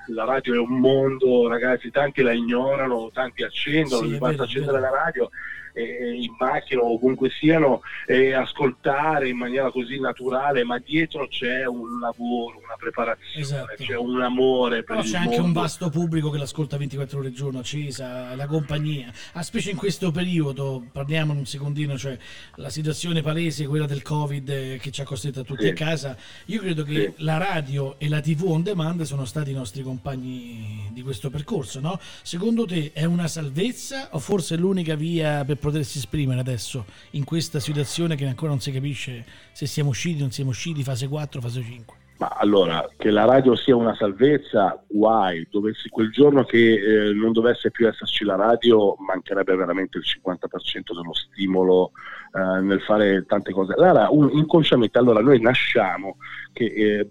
[0.09, 4.91] la radio è un mondo, ragazzi, tanti la ignorano, tanti accendono, sì, basta accendere la
[4.91, 5.31] radio
[5.75, 11.67] eh, in macchina o ovunque siano eh, ascoltare in maniera così naturale, ma dietro c'è
[11.67, 13.83] un lavoro, una preparazione, esatto.
[13.83, 15.31] c'è un amore per Però c'è mondo.
[15.31, 19.71] anche un vasto pubblico che l'ascolta 24 ore al giorno, accesa, la compagnia, a specie
[19.71, 22.17] in questo periodo, parliamo un secondino, cioè
[22.57, 25.69] la situazione palese, quella del Covid eh, che ci ha costretto a tutti sì.
[25.71, 27.25] a casa, io credo che sì.
[27.25, 31.81] la radio e la TV on demand sono stati i nostri compagni di questo percorso,
[31.81, 31.99] no?
[32.23, 37.25] Secondo te è una salvezza o forse è l'unica via per potersi esprimere adesso in
[37.25, 41.41] questa situazione che ancora non si capisce se siamo usciti non siamo usciti, fase 4,
[41.41, 42.04] fase 5?
[42.17, 47.33] Ma allora, che la radio sia una salvezza, guai, dovessi, quel giorno che eh, non
[47.33, 51.91] dovesse più esserci la radio mancherebbe veramente il 50% dello stimolo
[52.33, 53.75] eh, nel fare tante cose.
[53.75, 56.17] Allora, un, inconsciamente, allora noi nasciamo
[56.53, 57.09] che eh,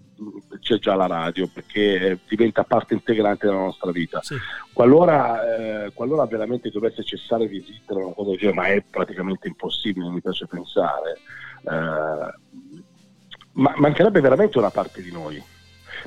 [0.60, 4.22] c'è già la radio perché eh, diventa parte integrante della nostra vita.
[4.22, 4.36] Sì.
[4.72, 9.48] Qualora, eh, qualora, veramente dovesse cessare di esistere una cosa del genere, ma è praticamente
[9.48, 11.18] impossibile, mi piace pensare,
[11.62, 12.34] eh,
[13.54, 15.42] ma mancherebbe veramente una parte di noi,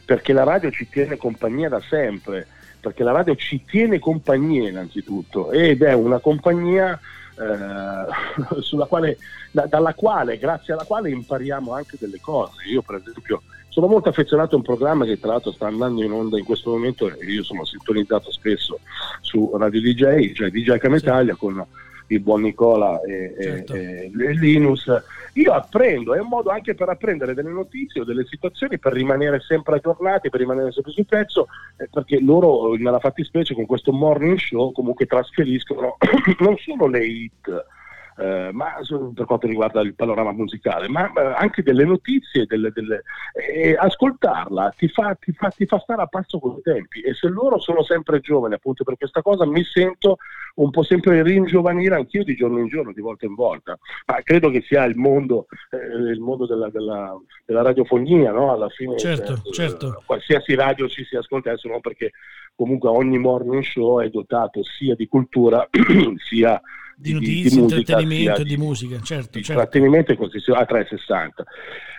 [0.06, 2.48] perché la radio ci tiene compagnia da sempre,
[2.80, 7.00] perché la radio ci tiene compagnia innanzitutto ed è una compagnia
[7.38, 9.18] eh, sulla quale,
[9.52, 12.64] da, dalla quale, grazie alla quale impariamo anche delle cose.
[12.70, 16.12] Io per esempio sono molto affezionato a un programma che tra l'altro sta andando in
[16.12, 18.80] onda in questo momento e io sono sintonizzato spesso
[19.22, 21.64] su Radio DJ, cioè DJ Cam Italia con
[22.08, 23.74] il buon Nicola e, certo.
[23.74, 24.90] e, e, Linus,
[25.38, 29.40] io apprendo, è un modo anche per apprendere delle notizie o delle situazioni, per rimanere
[29.40, 31.48] sempre aggiornati, per rimanere sempre sul pezzo,
[31.78, 35.98] eh, perché loro nella fattispecie con questo morning show comunque trasferiscono
[36.40, 37.66] non solo le hit,
[38.18, 38.74] eh, ma
[39.14, 43.04] per quanto riguarda il panorama musicale, ma eh, anche delle notizie, delle, delle,
[43.34, 47.14] eh, ascoltarla ti fa, ti, fa, ti fa, stare a passo con i tempi e
[47.14, 50.18] se loro sono sempre giovani appunto per questa cosa mi sento
[50.56, 53.78] un po' sempre ringiovanire anch'io di giorno in giorno, di volta in volta,
[54.08, 55.78] ma credo che sia il mondo, eh,
[56.12, 58.52] il mondo della, della, della, radiofonia, no?
[58.52, 60.02] alla fine certo, cioè, certo.
[60.06, 61.80] qualsiasi radio ci si ascolta adesso, no?
[61.80, 62.12] perché
[62.56, 65.68] comunque ogni morning show è dotato sia di cultura
[66.28, 69.38] sia di notizie, di, musica, intrattenimento, di, di musica, certo.
[69.38, 69.52] Di certo.
[69.52, 71.44] intrattenimento e così a 360.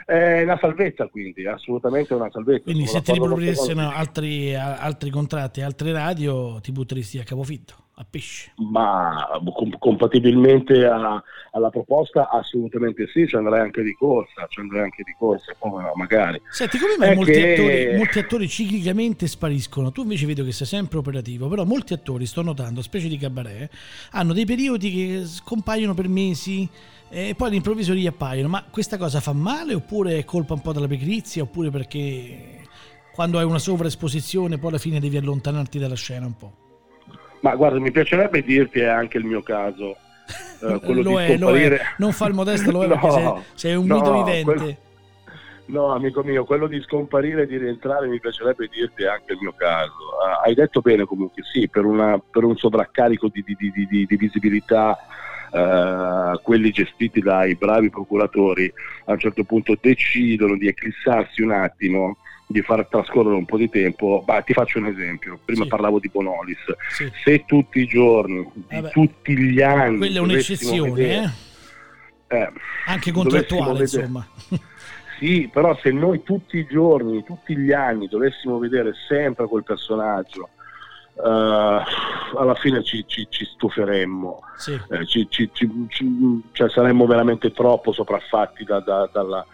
[0.04, 2.64] È una salvezza quindi, assolutamente una salvezza.
[2.64, 8.52] Quindi se ti riproponessero altri, altri contratti, altre radio, ti butteresti a capofitto a pesce?
[8.56, 14.82] Ma com- compatibilmente a, alla proposta assolutamente sì, ci andrei anche di corsa, ci andrei
[14.82, 16.40] anche di corsa, come no, magari.
[16.50, 17.52] Senti, come mai molti, che...
[17.52, 19.90] attori, molti, attori, ciclicamente spariscono?
[19.90, 23.70] Tu invece vedo che sei sempre operativo, però molti attori, sto notando, specie di cabaret,
[24.12, 26.68] hanno dei periodi che scompaiono per mesi
[27.11, 30.87] e poi all'improvviso riappaiono, ma questa cosa fa male oppure è colpa un po' della
[30.87, 32.66] pigrizia oppure perché
[33.12, 36.67] quando hai una sovraesposizione poi alla fine devi allontanarti dalla scena un po'?
[37.40, 39.96] Ma guarda, mi piacerebbe dirti è anche il mio caso.
[40.62, 43.42] Eh, quello lo, è, lo è, non fa il modesto, lo è no, perché sei,
[43.55, 44.44] sei un no, mito vivente.
[44.44, 44.77] Quello,
[45.66, 49.38] no, amico mio, quello di scomparire e di rientrare mi piacerebbe dirti è anche il
[49.40, 49.92] mio caso.
[49.92, 54.16] Uh, hai detto bene comunque, sì, per, una, per un sovraccarico di, di, di, di
[54.16, 54.98] visibilità
[55.51, 58.70] Uh, quelli gestiti dai bravi procuratori
[59.07, 62.18] a un certo punto decidono di eclissarsi un attimo
[62.50, 65.68] di far trascorrere un po' di tempo, bah, ti faccio un esempio, prima sì.
[65.68, 66.58] parlavo di Bonolis,
[66.90, 67.11] sì.
[67.22, 68.90] se tutti i giorni, Vabbè.
[68.90, 69.98] tutti gli anni...
[69.98, 71.34] Quella è un'eccezione, vedere,
[72.26, 72.37] eh?
[72.38, 72.52] Eh,
[72.87, 74.26] Anche contrattuale, insomma.
[75.18, 80.50] Sì, però se noi tutti i giorni, tutti gli anni dovessimo vedere sempre quel personaggio,
[81.14, 81.82] uh,
[82.37, 84.80] alla fine ci, ci, ci stuferemmo, sì.
[84.90, 85.28] eh, ci,
[86.52, 89.44] cioè saremmo veramente troppo sopraffatti da, da, dalla,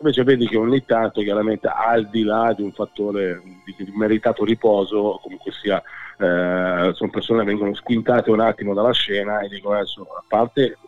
[0.00, 5.20] Invece vedi che ogni tanto, chiaramente, al di là di un fattore di, meritato riposo,
[5.22, 5.76] comunque sia,
[6.16, 10.78] eh, sono persone che vengono squintate un attimo dalla scena e dicono adesso, a parte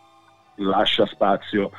[0.55, 1.71] lascia spazio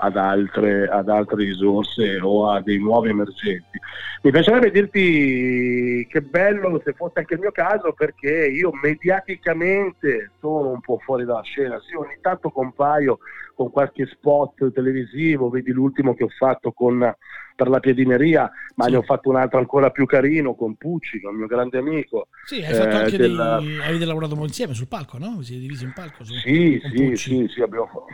[0.00, 3.78] ad altre, ad altre, risorse o a dei nuovi emergenti.
[4.22, 10.70] Mi piacerebbe dirti che bello se fosse anche il mio caso perché io mediaticamente sono
[10.70, 13.18] un po' fuori dalla scena, sì, ogni tanto compaio
[13.58, 17.12] con qualche spot televisivo, vedi l'ultimo che ho fatto con,
[17.56, 18.92] per la piedineria, ma sì.
[18.92, 22.28] ne ho fatto un altro ancora più carino con Pucci, con il mio grande amico.
[22.44, 23.58] Sì, hai fatto eh, anche della...
[23.58, 23.80] dei...
[23.80, 25.34] avete lavorato insieme sul palco, no?
[25.38, 26.22] Vi siete divisi in palco?
[26.22, 26.34] Su...
[26.34, 28.04] Sì, sì, sì, sì, abbiamo,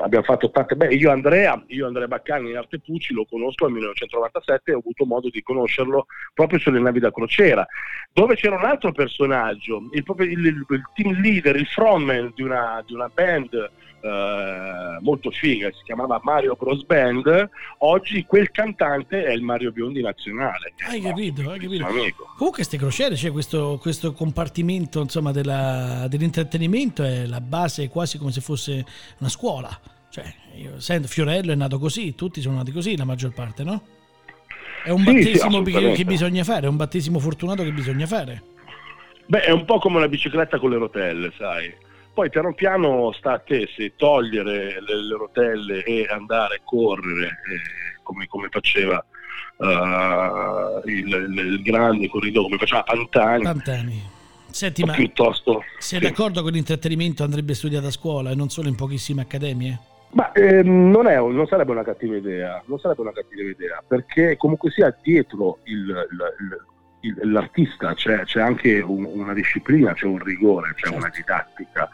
[0.00, 0.74] abbiamo fatto tante...
[0.74, 4.78] Beh, io Andrea, io Andrea Baccani in arte Pucci lo conosco nel 1997 e ho
[4.78, 7.66] avuto modo di conoscerlo proprio sulle navi da crociera,
[8.10, 12.94] dove c'era un altro personaggio, il, il, il team leader, il frontman di una, di
[12.94, 13.70] una band
[14.04, 20.02] eh, molto figa, si chiamava Mario Bros Band, oggi quel cantante è il Mario Biondi
[20.02, 20.74] nazionale.
[20.86, 21.86] Hai capito, hai capito.
[21.86, 28.30] Comunque queste crociere, cioè questo, questo compartimento insomma, della, dell'intrattenimento è la base quasi come
[28.30, 28.84] se fosse
[29.20, 29.70] una scuola.
[30.10, 30.24] Cioè,
[30.56, 33.82] io sento, Fiorello è nato così, tutti sono nati così la maggior parte, no?
[34.84, 38.42] È un sì, battesimo sì, che bisogna fare, è un battesimo fortunato che bisogna fare.
[39.26, 41.74] Beh, è un po' come una bicicletta con le rotelle, sai
[42.14, 47.26] poi piano piano sta a te se togliere le, le rotelle e andare a correre
[47.26, 49.04] eh, come, come, faceva
[49.56, 53.42] uh, il, il, il, grande corridoio, come faceva Pantani.
[53.42, 54.12] Pantani.
[54.46, 56.04] Senti, ma piuttosto, sei sì.
[56.04, 59.80] d'accordo che l'intrattenimento andrebbe studiato a scuola e non solo in pochissime accademie?
[60.10, 64.36] Ma eh, non, è, non, sarebbe una cattiva idea, non sarebbe una cattiva idea, perché
[64.36, 66.64] comunque sia dietro il, il,
[67.22, 70.96] l'artista, c'è, c'è anche un, una disciplina, c'è un rigore, c'è certo.
[70.96, 71.88] una didattica.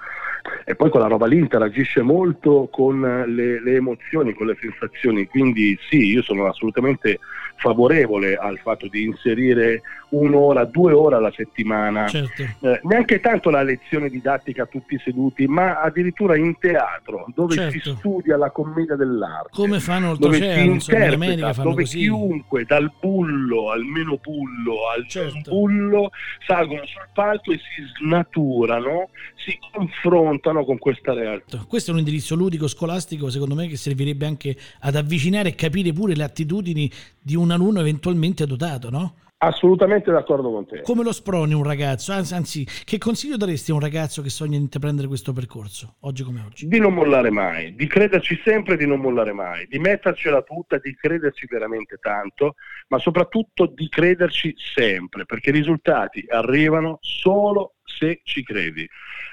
[0.65, 5.79] E poi quella roba lì interagisce molto con le, le, emozioni, con le sensazioni, quindi
[5.89, 7.19] sì, io sono assolutamente
[7.61, 12.43] favorevole al fatto di inserire un'ora, due ore alla settimana, certo.
[12.43, 17.79] eh, neanche tanto la lezione didattica tutti seduti, ma addirittura in teatro, dove certo.
[17.79, 19.51] si studia la commedia dell'arte.
[19.53, 21.99] Come fanno oltreoceano, insomma, in America fanno dove così.
[21.99, 25.51] chiunque, dal bullo al meno bullo al certo.
[25.51, 26.11] bullo,
[26.47, 31.65] salgono sul palco e si snaturano, si confrontano con questa realtà.
[31.69, 35.93] Questo è un indirizzo ludico scolastico, secondo me, che servirebbe anche ad avvicinare e capire
[35.93, 36.91] pure le attitudini
[37.23, 39.15] di un alunno eventualmente dotato, no?
[39.43, 40.83] Assolutamente d'accordo con te.
[40.83, 42.13] Come lo sproni un ragazzo?
[42.13, 46.43] Anzi, che consiglio daresti a un ragazzo che sogna di intraprendere questo percorso, oggi come
[46.47, 46.69] oggi?
[46.69, 50.95] Di non mollare mai, di crederci sempre di non mollare mai, di mettercela tutta, di
[50.95, 52.57] crederci veramente tanto,
[52.89, 58.87] ma soprattutto di crederci sempre, perché i risultati arrivano solo se ci credi.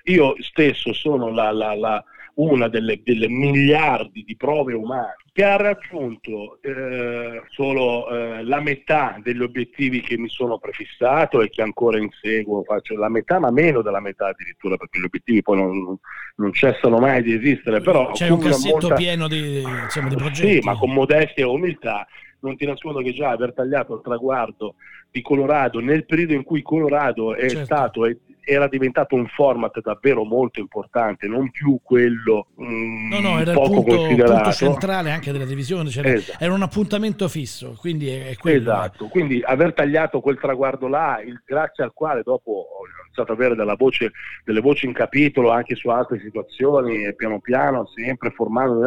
[0.04, 2.02] Io stesso sono la, la, la
[2.38, 9.20] una delle, delle, miliardi di prove umane che ha raggiunto eh, solo eh, la metà
[9.22, 13.82] degli obiettivi che mi sono prefissato e che ancora inseguo, faccio la metà ma meno
[13.82, 15.98] della metà addirittura perché gli obiettivi poi non,
[16.36, 17.82] non cessano mai di esistere.
[17.82, 18.96] Però C'è un cassetto molta...
[18.96, 20.54] pieno di, insomma, di progetti.
[20.54, 22.08] Sì, ma con modestia e umiltà
[22.40, 24.76] non ti nascondo che già aver tagliato il traguardo
[25.12, 27.66] di Colorado nel periodo in cui Colorado è certo.
[27.66, 28.06] stato
[28.50, 33.52] era diventato un format davvero molto importante, non più quello mh, mm, no, no, era
[33.52, 36.42] poco il punto, punto, centrale anche della divisione, cioè esatto.
[36.42, 38.72] era un appuntamento fisso, quindi è, è quello.
[38.72, 43.38] Esatto, quindi aver tagliato quel traguardo là, il, grazie al quale dopo ho iniziato ad
[43.38, 44.14] avere voce,
[44.46, 48.80] delle voci in capitolo anche su altre situazioni e piano piano sempre formando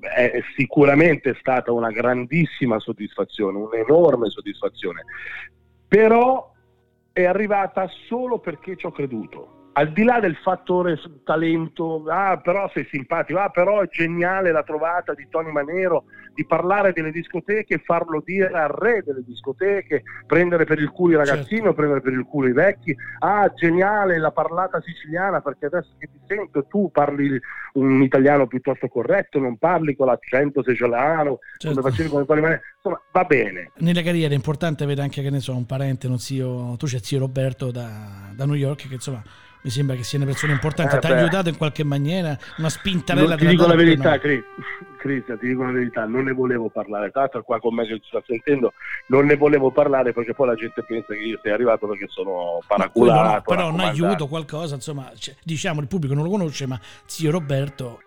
[0.00, 5.04] è sicuramente stata una grandissima soddisfazione, un'enorme soddisfazione.
[5.86, 6.52] Però
[7.16, 9.70] è arrivata solo perché ci ho creduto.
[9.72, 14.62] Al di là del fattore talento, ah però sei simpatico, ah però è geniale la
[14.62, 16.04] trovata di Tony Manero
[16.36, 21.14] di parlare delle discoteche e farlo dire al re delle discoteche, prendere per il culo
[21.14, 21.74] i ragazzini certo.
[21.74, 26.20] prendere per il culo i vecchi, ah geniale la parlata siciliana perché adesso che ti
[26.26, 27.40] sento tu parli
[27.72, 31.80] un italiano piuttosto corretto, non parli con l'accento siciliano, certo.
[31.80, 33.70] come facevi con Tony Manero, insomma va bene.
[33.78, 36.98] Nella carriera è importante avere anche, che ne so, un parente, un zio, tu c'è
[36.98, 39.22] zio Roberto da, da New York che insomma
[39.66, 42.68] mi sembra che sia una persona importante, eh, ti ha aiutato in qualche maniera, una
[42.68, 44.20] spintarella non, ti dico la verità, no.
[44.96, 47.94] Cristian, ti dico la verità, non ne volevo parlare, tra l'altro qua con me che
[47.94, 48.72] ci sta sentendo,
[49.06, 52.60] non ne volevo parlare perché poi la gente pensa che io sia arrivato perché sono
[52.66, 53.32] paraculato.
[53.32, 57.30] No, però un aiuto, qualcosa, insomma, cioè, diciamo, il pubblico non lo conosce, ma zio
[57.30, 58.02] Roberto...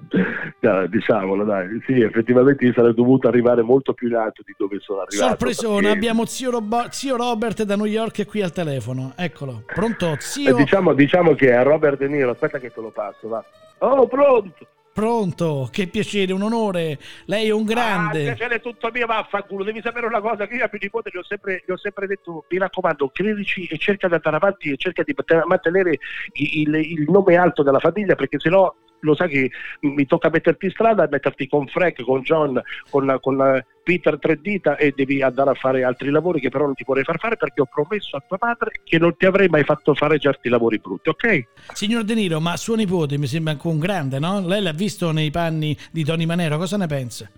[0.62, 4.80] Ja, diciamolo, dai, sì, effettivamente io sarei dovuto arrivare molto più in alto di dove
[4.82, 5.30] sono arrivato.
[5.30, 5.96] Sorpresona, perché...
[5.96, 10.50] abbiamo zio, Rob- zio, Robert da New York qui al telefono, eccolo, pronto, zio...
[10.50, 13.44] Eh, diciamo, diciamo che è Robert De Niro, aspetta che te lo passo, va.
[13.80, 14.68] Oh, pronto!
[14.92, 17.00] Pronto, che piacere, un onore.
[17.26, 18.30] Lei è un grande.
[18.30, 19.64] Ah, piacere è tutto mio, vaffanculo.
[19.64, 22.08] Devi sapere una cosa: che io a mio nipote gli ho, sempre, gli ho sempre
[22.08, 25.16] detto: mi raccomando, credici e cerca di andare avanti e cerca di
[25.46, 26.00] mantenere
[26.34, 30.72] il, il nome alto della famiglia perché sennò lo sai che mi tocca metterti in
[30.72, 35.52] strada e metterti con Frank, con John, con, con Peter tre dita e devi andare
[35.52, 38.24] a fare altri lavori che però non ti vorrei far fare perché ho promesso a
[38.28, 41.48] tua madre che non ti avrei mai fatto fare certi lavori brutti, ok?
[41.74, 44.46] Signor De Niro, ma suo nipote mi sembra anche un grande, no?
[44.46, 47.30] Lei l'ha visto nei panni di Tony Manero, cosa ne pensa?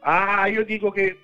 [0.00, 1.16] Ah, io dico che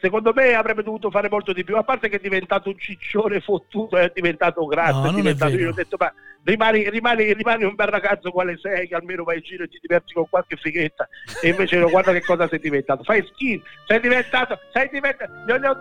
[0.00, 3.40] secondo me avrebbe dovuto fare molto di più, a parte che è diventato un ciccione
[3.40, 7.64] fottuto, è diventato un grande, no, è diventato, io ho detto ma rimani, rimani, rimani,
[7.64, 10.56] un bel ragazzo quale sei, che almeno vai in giro e ti diverti con qualche
[10.56, 11.08] fighetta,
[11.42, 15.32] e invece no, guarda che cosa sei diventato, fai schifo, sei diventato, sei diventato,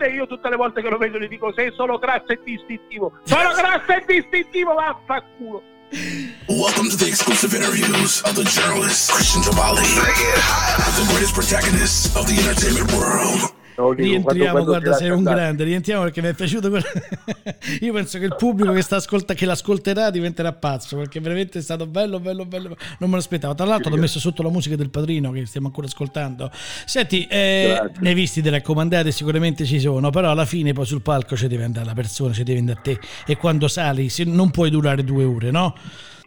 [0.05, 3.53] io tutte le volte che lo vedo gli dico sei solo grasso e distintivo, solo
[3.53, 5.73] grasso e distintivo, vaffanculo.
[6.47, 12.25] Welcome to the exclusive interviews of the journalist Christian Tabali with the greatest protagonists of
[12.25, 13.53] the entertainment world.
[13.75, 16.71] Rientriamo, guarda, sei un grande, rientriamo perché mi è piaciuto.
[17.81, 21.61] Io penso che il pubblico che, sta ascolta, che l'ascolterà diventerà pazzo perché veramente è
[21.61, 22.69] stato bello, bello, bello.
[22.99, 23.53] Non me lo aspettavo.
[23.53, 26.49] Tra l'altro, l'ho messo sotto la musica del padrino che stiamo ancora ascoltando.
[26.53, 29.11] Senti, eh, ne hai visti delle raccomandate?
[29.11, 32.43] Sicuramente ci sono, però alla fine poi sul palco ci deve andare la persona, ci
[32.43, 32.99] deve andare a te.
[33.25, 35.75] E quando sali, non puoi durare due ore, no?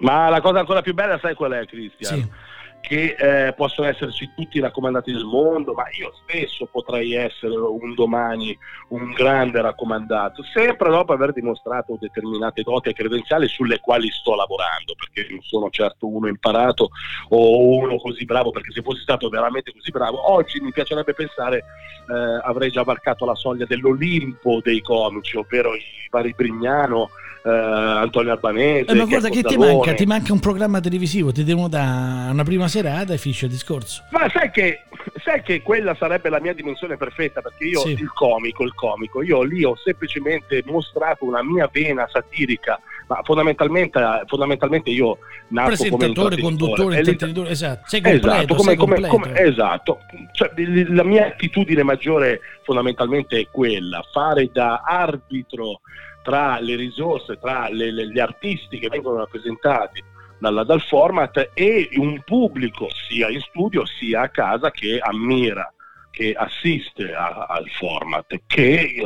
[0.01, 2.20] Ma la cosa ancora più bella, sai qual è, Cristian?
[2.20, 2.46] Sì
[2.81, 7.95] che eh, possono esserci tutti i raccomandati del mondo, ma io stesso potrei essere un
[7.95, 8.57] domani
[8.89, 14.95] un grande raccomandato, sempre dopo aver dimostrato determinate doti e credenziali sulle quali sto lavorando,
[14.97, 16.91] perché non sono certo uno imparato
[17.29, 21.64] o uno così bravo, perché se fossi stato veramente così bravo, oggi mi piacerebbe pensare
[22.09, 27.11] eh, avrei già varcato la soglia dell'Olimpo dei comici, ovvero i vari Brignano,
[27.45, 28.91] eh, Antonio Albanese.
[28.91, 32.45] Eh, ma guarda che ti manca, ti manca un programma televisivo, ti devono dare una
[32.45, 34.05] prima serata e finisce il discorso.
[34.11, 34.83] Ma sai che,
[35.25, 37.91] sai che, quella sarebbe la mia dimensione perfetta, perché io sì.
[37.91, 44.01] il comico, il comico, io lì ho semplicemente mostrato una mia vena satirica, ma fondamentalmente,
[44.27, 49.16] fondamentalmente io nasco presentatore, come conduttore, intrattenitore, esatto, sei completo, esatto, come, sei come, completo.
[49.16, 49.99] Come, esatto.
[50.33, 50.53] Cioè,
[50.89, 55.81] la mia attitudine maggiore fondamentalmente è quella, fare da arbitro
[56.23, 60.05] tra le risorse, tra le, le, gli artisti che vengono rappresentati
[60.39, 65.72] dal, dal format e un pubblico sia in studio sia a casa che ammira
[66.11, 69.03] che assiste a, al format, che eh,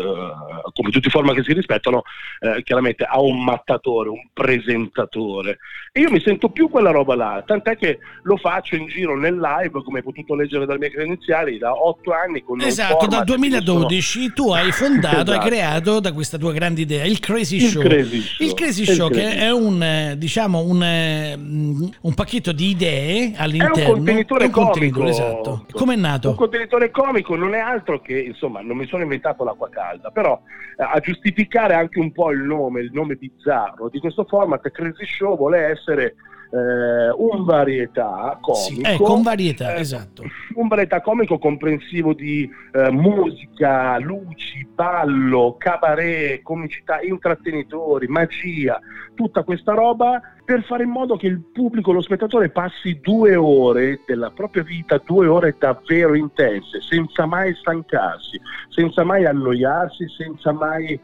[0.73, 2.03] come tutti i format che si rispettano,
[2.41, 5.59] eh, chiaramente ha un mattatore, un presentatore.
[5.93, 9.39] E io mi sento più quella roba là, tant'è che lo faccio in giro nel
[9.39, 12.43] live, come hai potuto leggere dalle mie credenziali, da otto anni.
[12.43, 14.33] Con esatto, dal 2012 sono...
[14.35, 15.33] tu hai fondato, esatto.
[15.33, 17.83] hai creato da questa tua grande idea il Crazy il Show.
[17.83, 18.47] Crazy Show.
[18.47, 23.33] Il Crazy Show, il che è un, eh, diciamo, un, eh, un, pacchetto di idee
[23.37, 23.75] all'interno.
[23.75, 24.71] È un contenitore è un comico.
[24.73, 25.67] Contenitore, esatto.
[25.73, 26.31] Come è nato?
[26.31, 30.40] Un contenitore comico non è altro che, insomma, non mi sono inventato l'acqua calda, però
[30.76, 35.05] eh, a giustificare anche un po' il nome, il nome bizzarro di questo format, Crazy
[35.05, 36.14] Show vuole essere
[36.53, 38.55] eh, un varietà comico.
[38.55, 40.22] Sì, ecco, un varietà, eh, esatto.
[40.55, 48.78] Un varietà comico comprensivo di eh, musica, luci, ballo, cabaret, comicità, intrattenitori, magia,
[49.14, 54.01] tutta questa roba per fare in modo che il pubblico, lo spettatore passi due ore
[54.07, 60.93] della propria vita, due ore davvero intense, senza mai stancarsi, senza mai annoiarsi, senza mai
[60.93, 61.01] eh,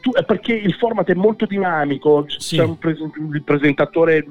[0.00, 2.56] tu, perché il format è molto dinamico, sì.
[2.56, 4.26] c'è un pres- il presentatore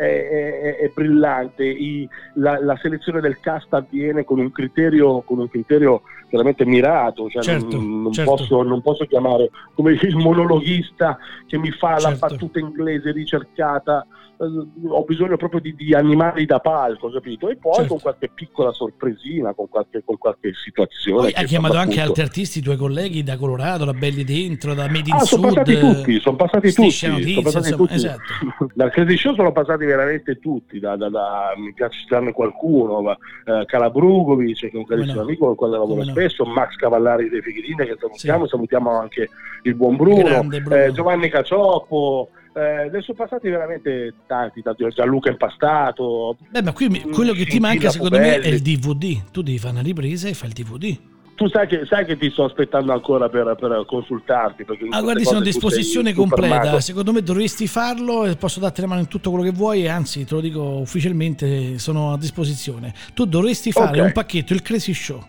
[0.00, 5.38] è, è, è brillante, I, la, la, selezione del cast avviene con un criterio, con
[5.38, 8.30] un criterio veramente mirato, cioè certo, non, non, certo.
[8.30, 12.08] Posso, non, Posso, chiamare come il monologhista che mi fa certo.
[12.08, 14.06] la battuta inglese ricercata
[14.40, 17.50] eh, ho bisogno proprio di, di, animali da palco, capito?
[17.50, 17.90] E poi certo.
[17.90, 21.30] con qualche piccola sorpresina, con qualche, con qualche situazione.
[21.30, 24.86] Poi hai chiamato anche altri artisti, i tuoi colleghi da Colorado, da Belli Dentro, da
[24.86, 25.40] Made in ah, Sud.
[25.40, 27.06] Sono passati tutti, sono passati tutti.
[27.06, 27.94] Notizie, sono passati insomma, tutti.
[27.94, 28.72] Esatto.
[28.74, 33.16] Dal Crazy Show sono passati veramente tutti, da, da, da, mi piace citarne qualcuno, ma,
[33.44, 35.22] eh, Calabrugovic, che è un carissimo no.
[35.22, 36.10] amico con il quale lavoro no.
[36.10, 38.50] spesso, Max Cavallari dei Figherini, che salutiamo, sì.
[38.50, 39.28] salutiamo anche
[39.62, 40.74] il buon Bruno, Bruno.
[40.74, 46.36] Eh, Giovanni Cacioppo, eh, ne sono passati veramente tanti, tanti Gianluca Impastato.
[46.48, 49.30] Beh, ma qui quello che ti manca secondo me è il DVD.
[49.30, 50.98] Tu devi fare una ripresa e fai il DVD.
[51.40, 54.66] Tu sai che, sai che ti sto aspettando ancora per, per consultarti.
[54.90, 56.82] ah, guardi, sono a disposizione completa.
[56.82, 59.88] Secondo me dovresti farlo e posso darti la mano in tutto quello che vuoi.
[59.88, 62.92] Anzi, te lo dico ufficialmente, sono a disposizione.
[63.14, 64.00] Tu dovresti fare okay.
[64.00, 65.26] un pacchetto, il Crazy Show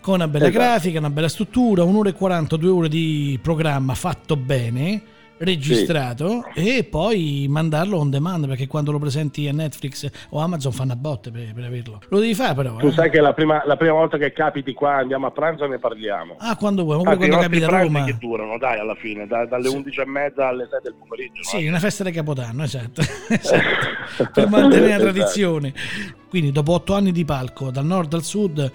[0.00, 0.58] con una bella esatto.
[0.58, 5.02] grafica, una bella struttura, un'ora e 40, due ore di programma fatto bene
[5.38, 6.76] registrato sì.
[6.78, 10.96] e poi mandarlo on demand perché quando lo presenti a Netflix o Amazon fanno a
[10.96, 12.92] botte per, per averlo lo devi fare però tu eh.
[12.92, 15.78] sai che la prima, la prima, volta che capiti qua andiamo a pranzo e ne
[15.78, 19.44] parliamo ah quando vuoi Anzi, quando capita a Roma che durano dai alla fine da,
[19.46, 19.76] dalle sì.
[19.76, 21.68] 11 e mezza alle 6 del pomeriggio sì no?
[21.68, 24.30] una festa di Capodanno esatto, esatto.
[24.32, 25.12] per mantenere la esatto.
[25.12, 25.72] tradizione
[26.28, 28.72] quindi dopo 8 anni di palco dal nord al sud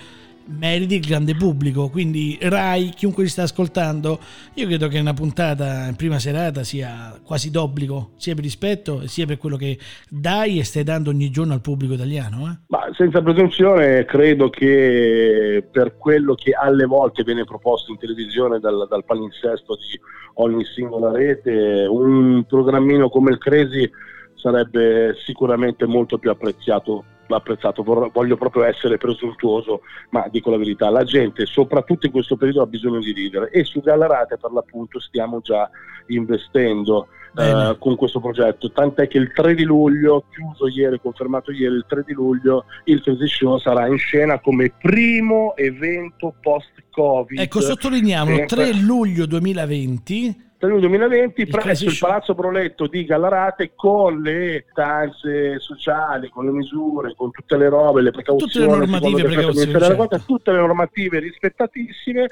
[0.49, 1.89] meriti il grande pubblico.
[1.89, 4.19] Quindi, Rai, chiunque ti sta ascoltando,
[4.55, 9.25] io credo che una puntata in prima serata sia quasi d'obbligo, sia per rispetto sia
[9.25, 9.77] per quello che
[10.09, 12.49] dai e stai dando ogni giorno al pubblico italiano.
[12.51, 12.57] Eh?
[12.67, 18.87] Ma senza presunzione, credo che per quello che alle volte viene proposto in televisione dal,
[18.89, 19.99] dal palinsesto di
[20.35, 23.89] ogni singola rete, un programmino come il Crazy
[24.35, 27.03] sarebbe sicuramente molto più apprezzato
[27.37, 32.61] apprezzato, voglio proprio essere presuntuoso, ma dico la verità, la gente soprattutto in questo periodo
[32.61, 33.49] ha bisogno di ridere.
[33.51, 35.69] E su Gallarate per l'appunto stiamo già
[36.07, 37.07] investendo
[37.37, 41.85] eh, con questo progetto, tant'è che il 3 di luglio, chiuso ieri, confermato ieri, il
[41.87, 47.39] 3 di luglio il Crazy Show sarà in scena come primo evento post-Covid.
[47.39, 48.71] Ecco, sottolineiamo, sempre...
[48.71, 56.45] 3 luglio 2020 2020 presso il Palazzo Broletto di Gallarate con le stanze sociali, con
[56.45, 60.23] le misure, con tutte le robe, le precauzioni, tutte le normative, precauzioni, certo.
[60.25, 62.27] tutte le normative rispettatissime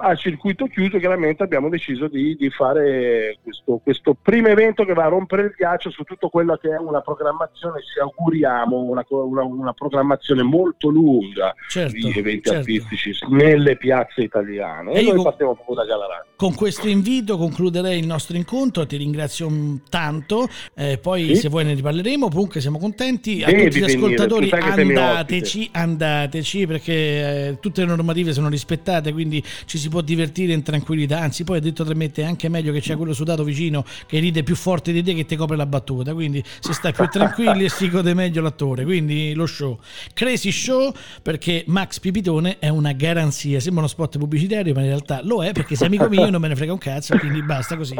[0.00, 5.04] a circuito chiuso chiaramente abbiamo deciso di, di fare questo, questo, primo evento che va
[5.04, 9.42] a rompere il ghiaccio su tutto quello che è una programmazione, ci auguriamo, una, una,
[9.42, 12.58] una programmazione molto lunga certo, di eventi certo.
[12.58, 14.92] artistici nelle piazze italiane.
[14.92, 16.28] E, e noi partiamo proprio da Galarate.
[16.36, 19.48] Con questo invito concluderei il nostro incontro, ti ringrazio
[19.90, 21.36] tanto, eh, poi sì?
[21.36, 23.42] se vuoi ne riparleremo, comunque siamo contenti.
[23.42, 29.44] A Devi tutti gli ascoltatori andateci, andateci perché eh, tutte le normative sono rispettate, quindi
[29.66, 31.18] ci si può divertire in tranquillità.
[31.18, 34.54] Anzi, poi ha detto trasmette anche meglio che c'è quello sudato vicino che ride più
[34.54, 36.14] forte di te che ti copre la battuta.
[36.14, 38.84] Quindi si sta più tranquilli e si gode meglio l'attore.
[38.84, 39.78] Quindi lo show.
[40.14, 43.60] Crazy Show perché Max Pipitone è una garanzia.
[43.60, 46.48] Sembra uno spot pubblicitario, ma in realtà lo è perché sei amico mio non me
[46.48, 47.18] ne frega un cazzo.
[47.18, 47.94] Quindi basta così.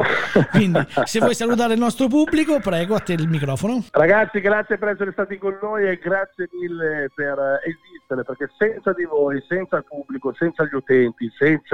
[0.49, 3.83] Quindi se vuoi salutare il nostro pubblico, prego a te il microfono.
[3.91, 9.05] Ragazzi, grazie per essere stati con noi e grazie mille per esistere perché senza di
[9.05, 11.31] voi, senza il pubblico, senza gli utenti,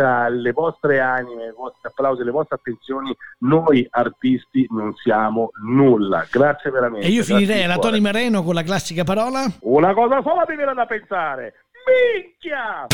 [0.07, 6.25] senza le vostre anime, i vostri applausi, le vostre attenzioni, noi artisti non siamo nulla.
[6.29, 7.05] Grazie veramente.
[7.05, 9.45] E io finirei alla Tony Mareno con la classica parola.
[9.61, 11.55] Una cosa sola mi viene da pensare.
[11.85, 12.87] Minchia!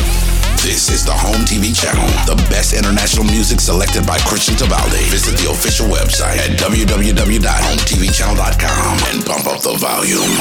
[0.56, 5.04] This is the Home TV channel, the best international music selected by Christian Tabaldi.
[5.10, 10.40] Visit the official website at www.hometvchannel.com and pump up the volume.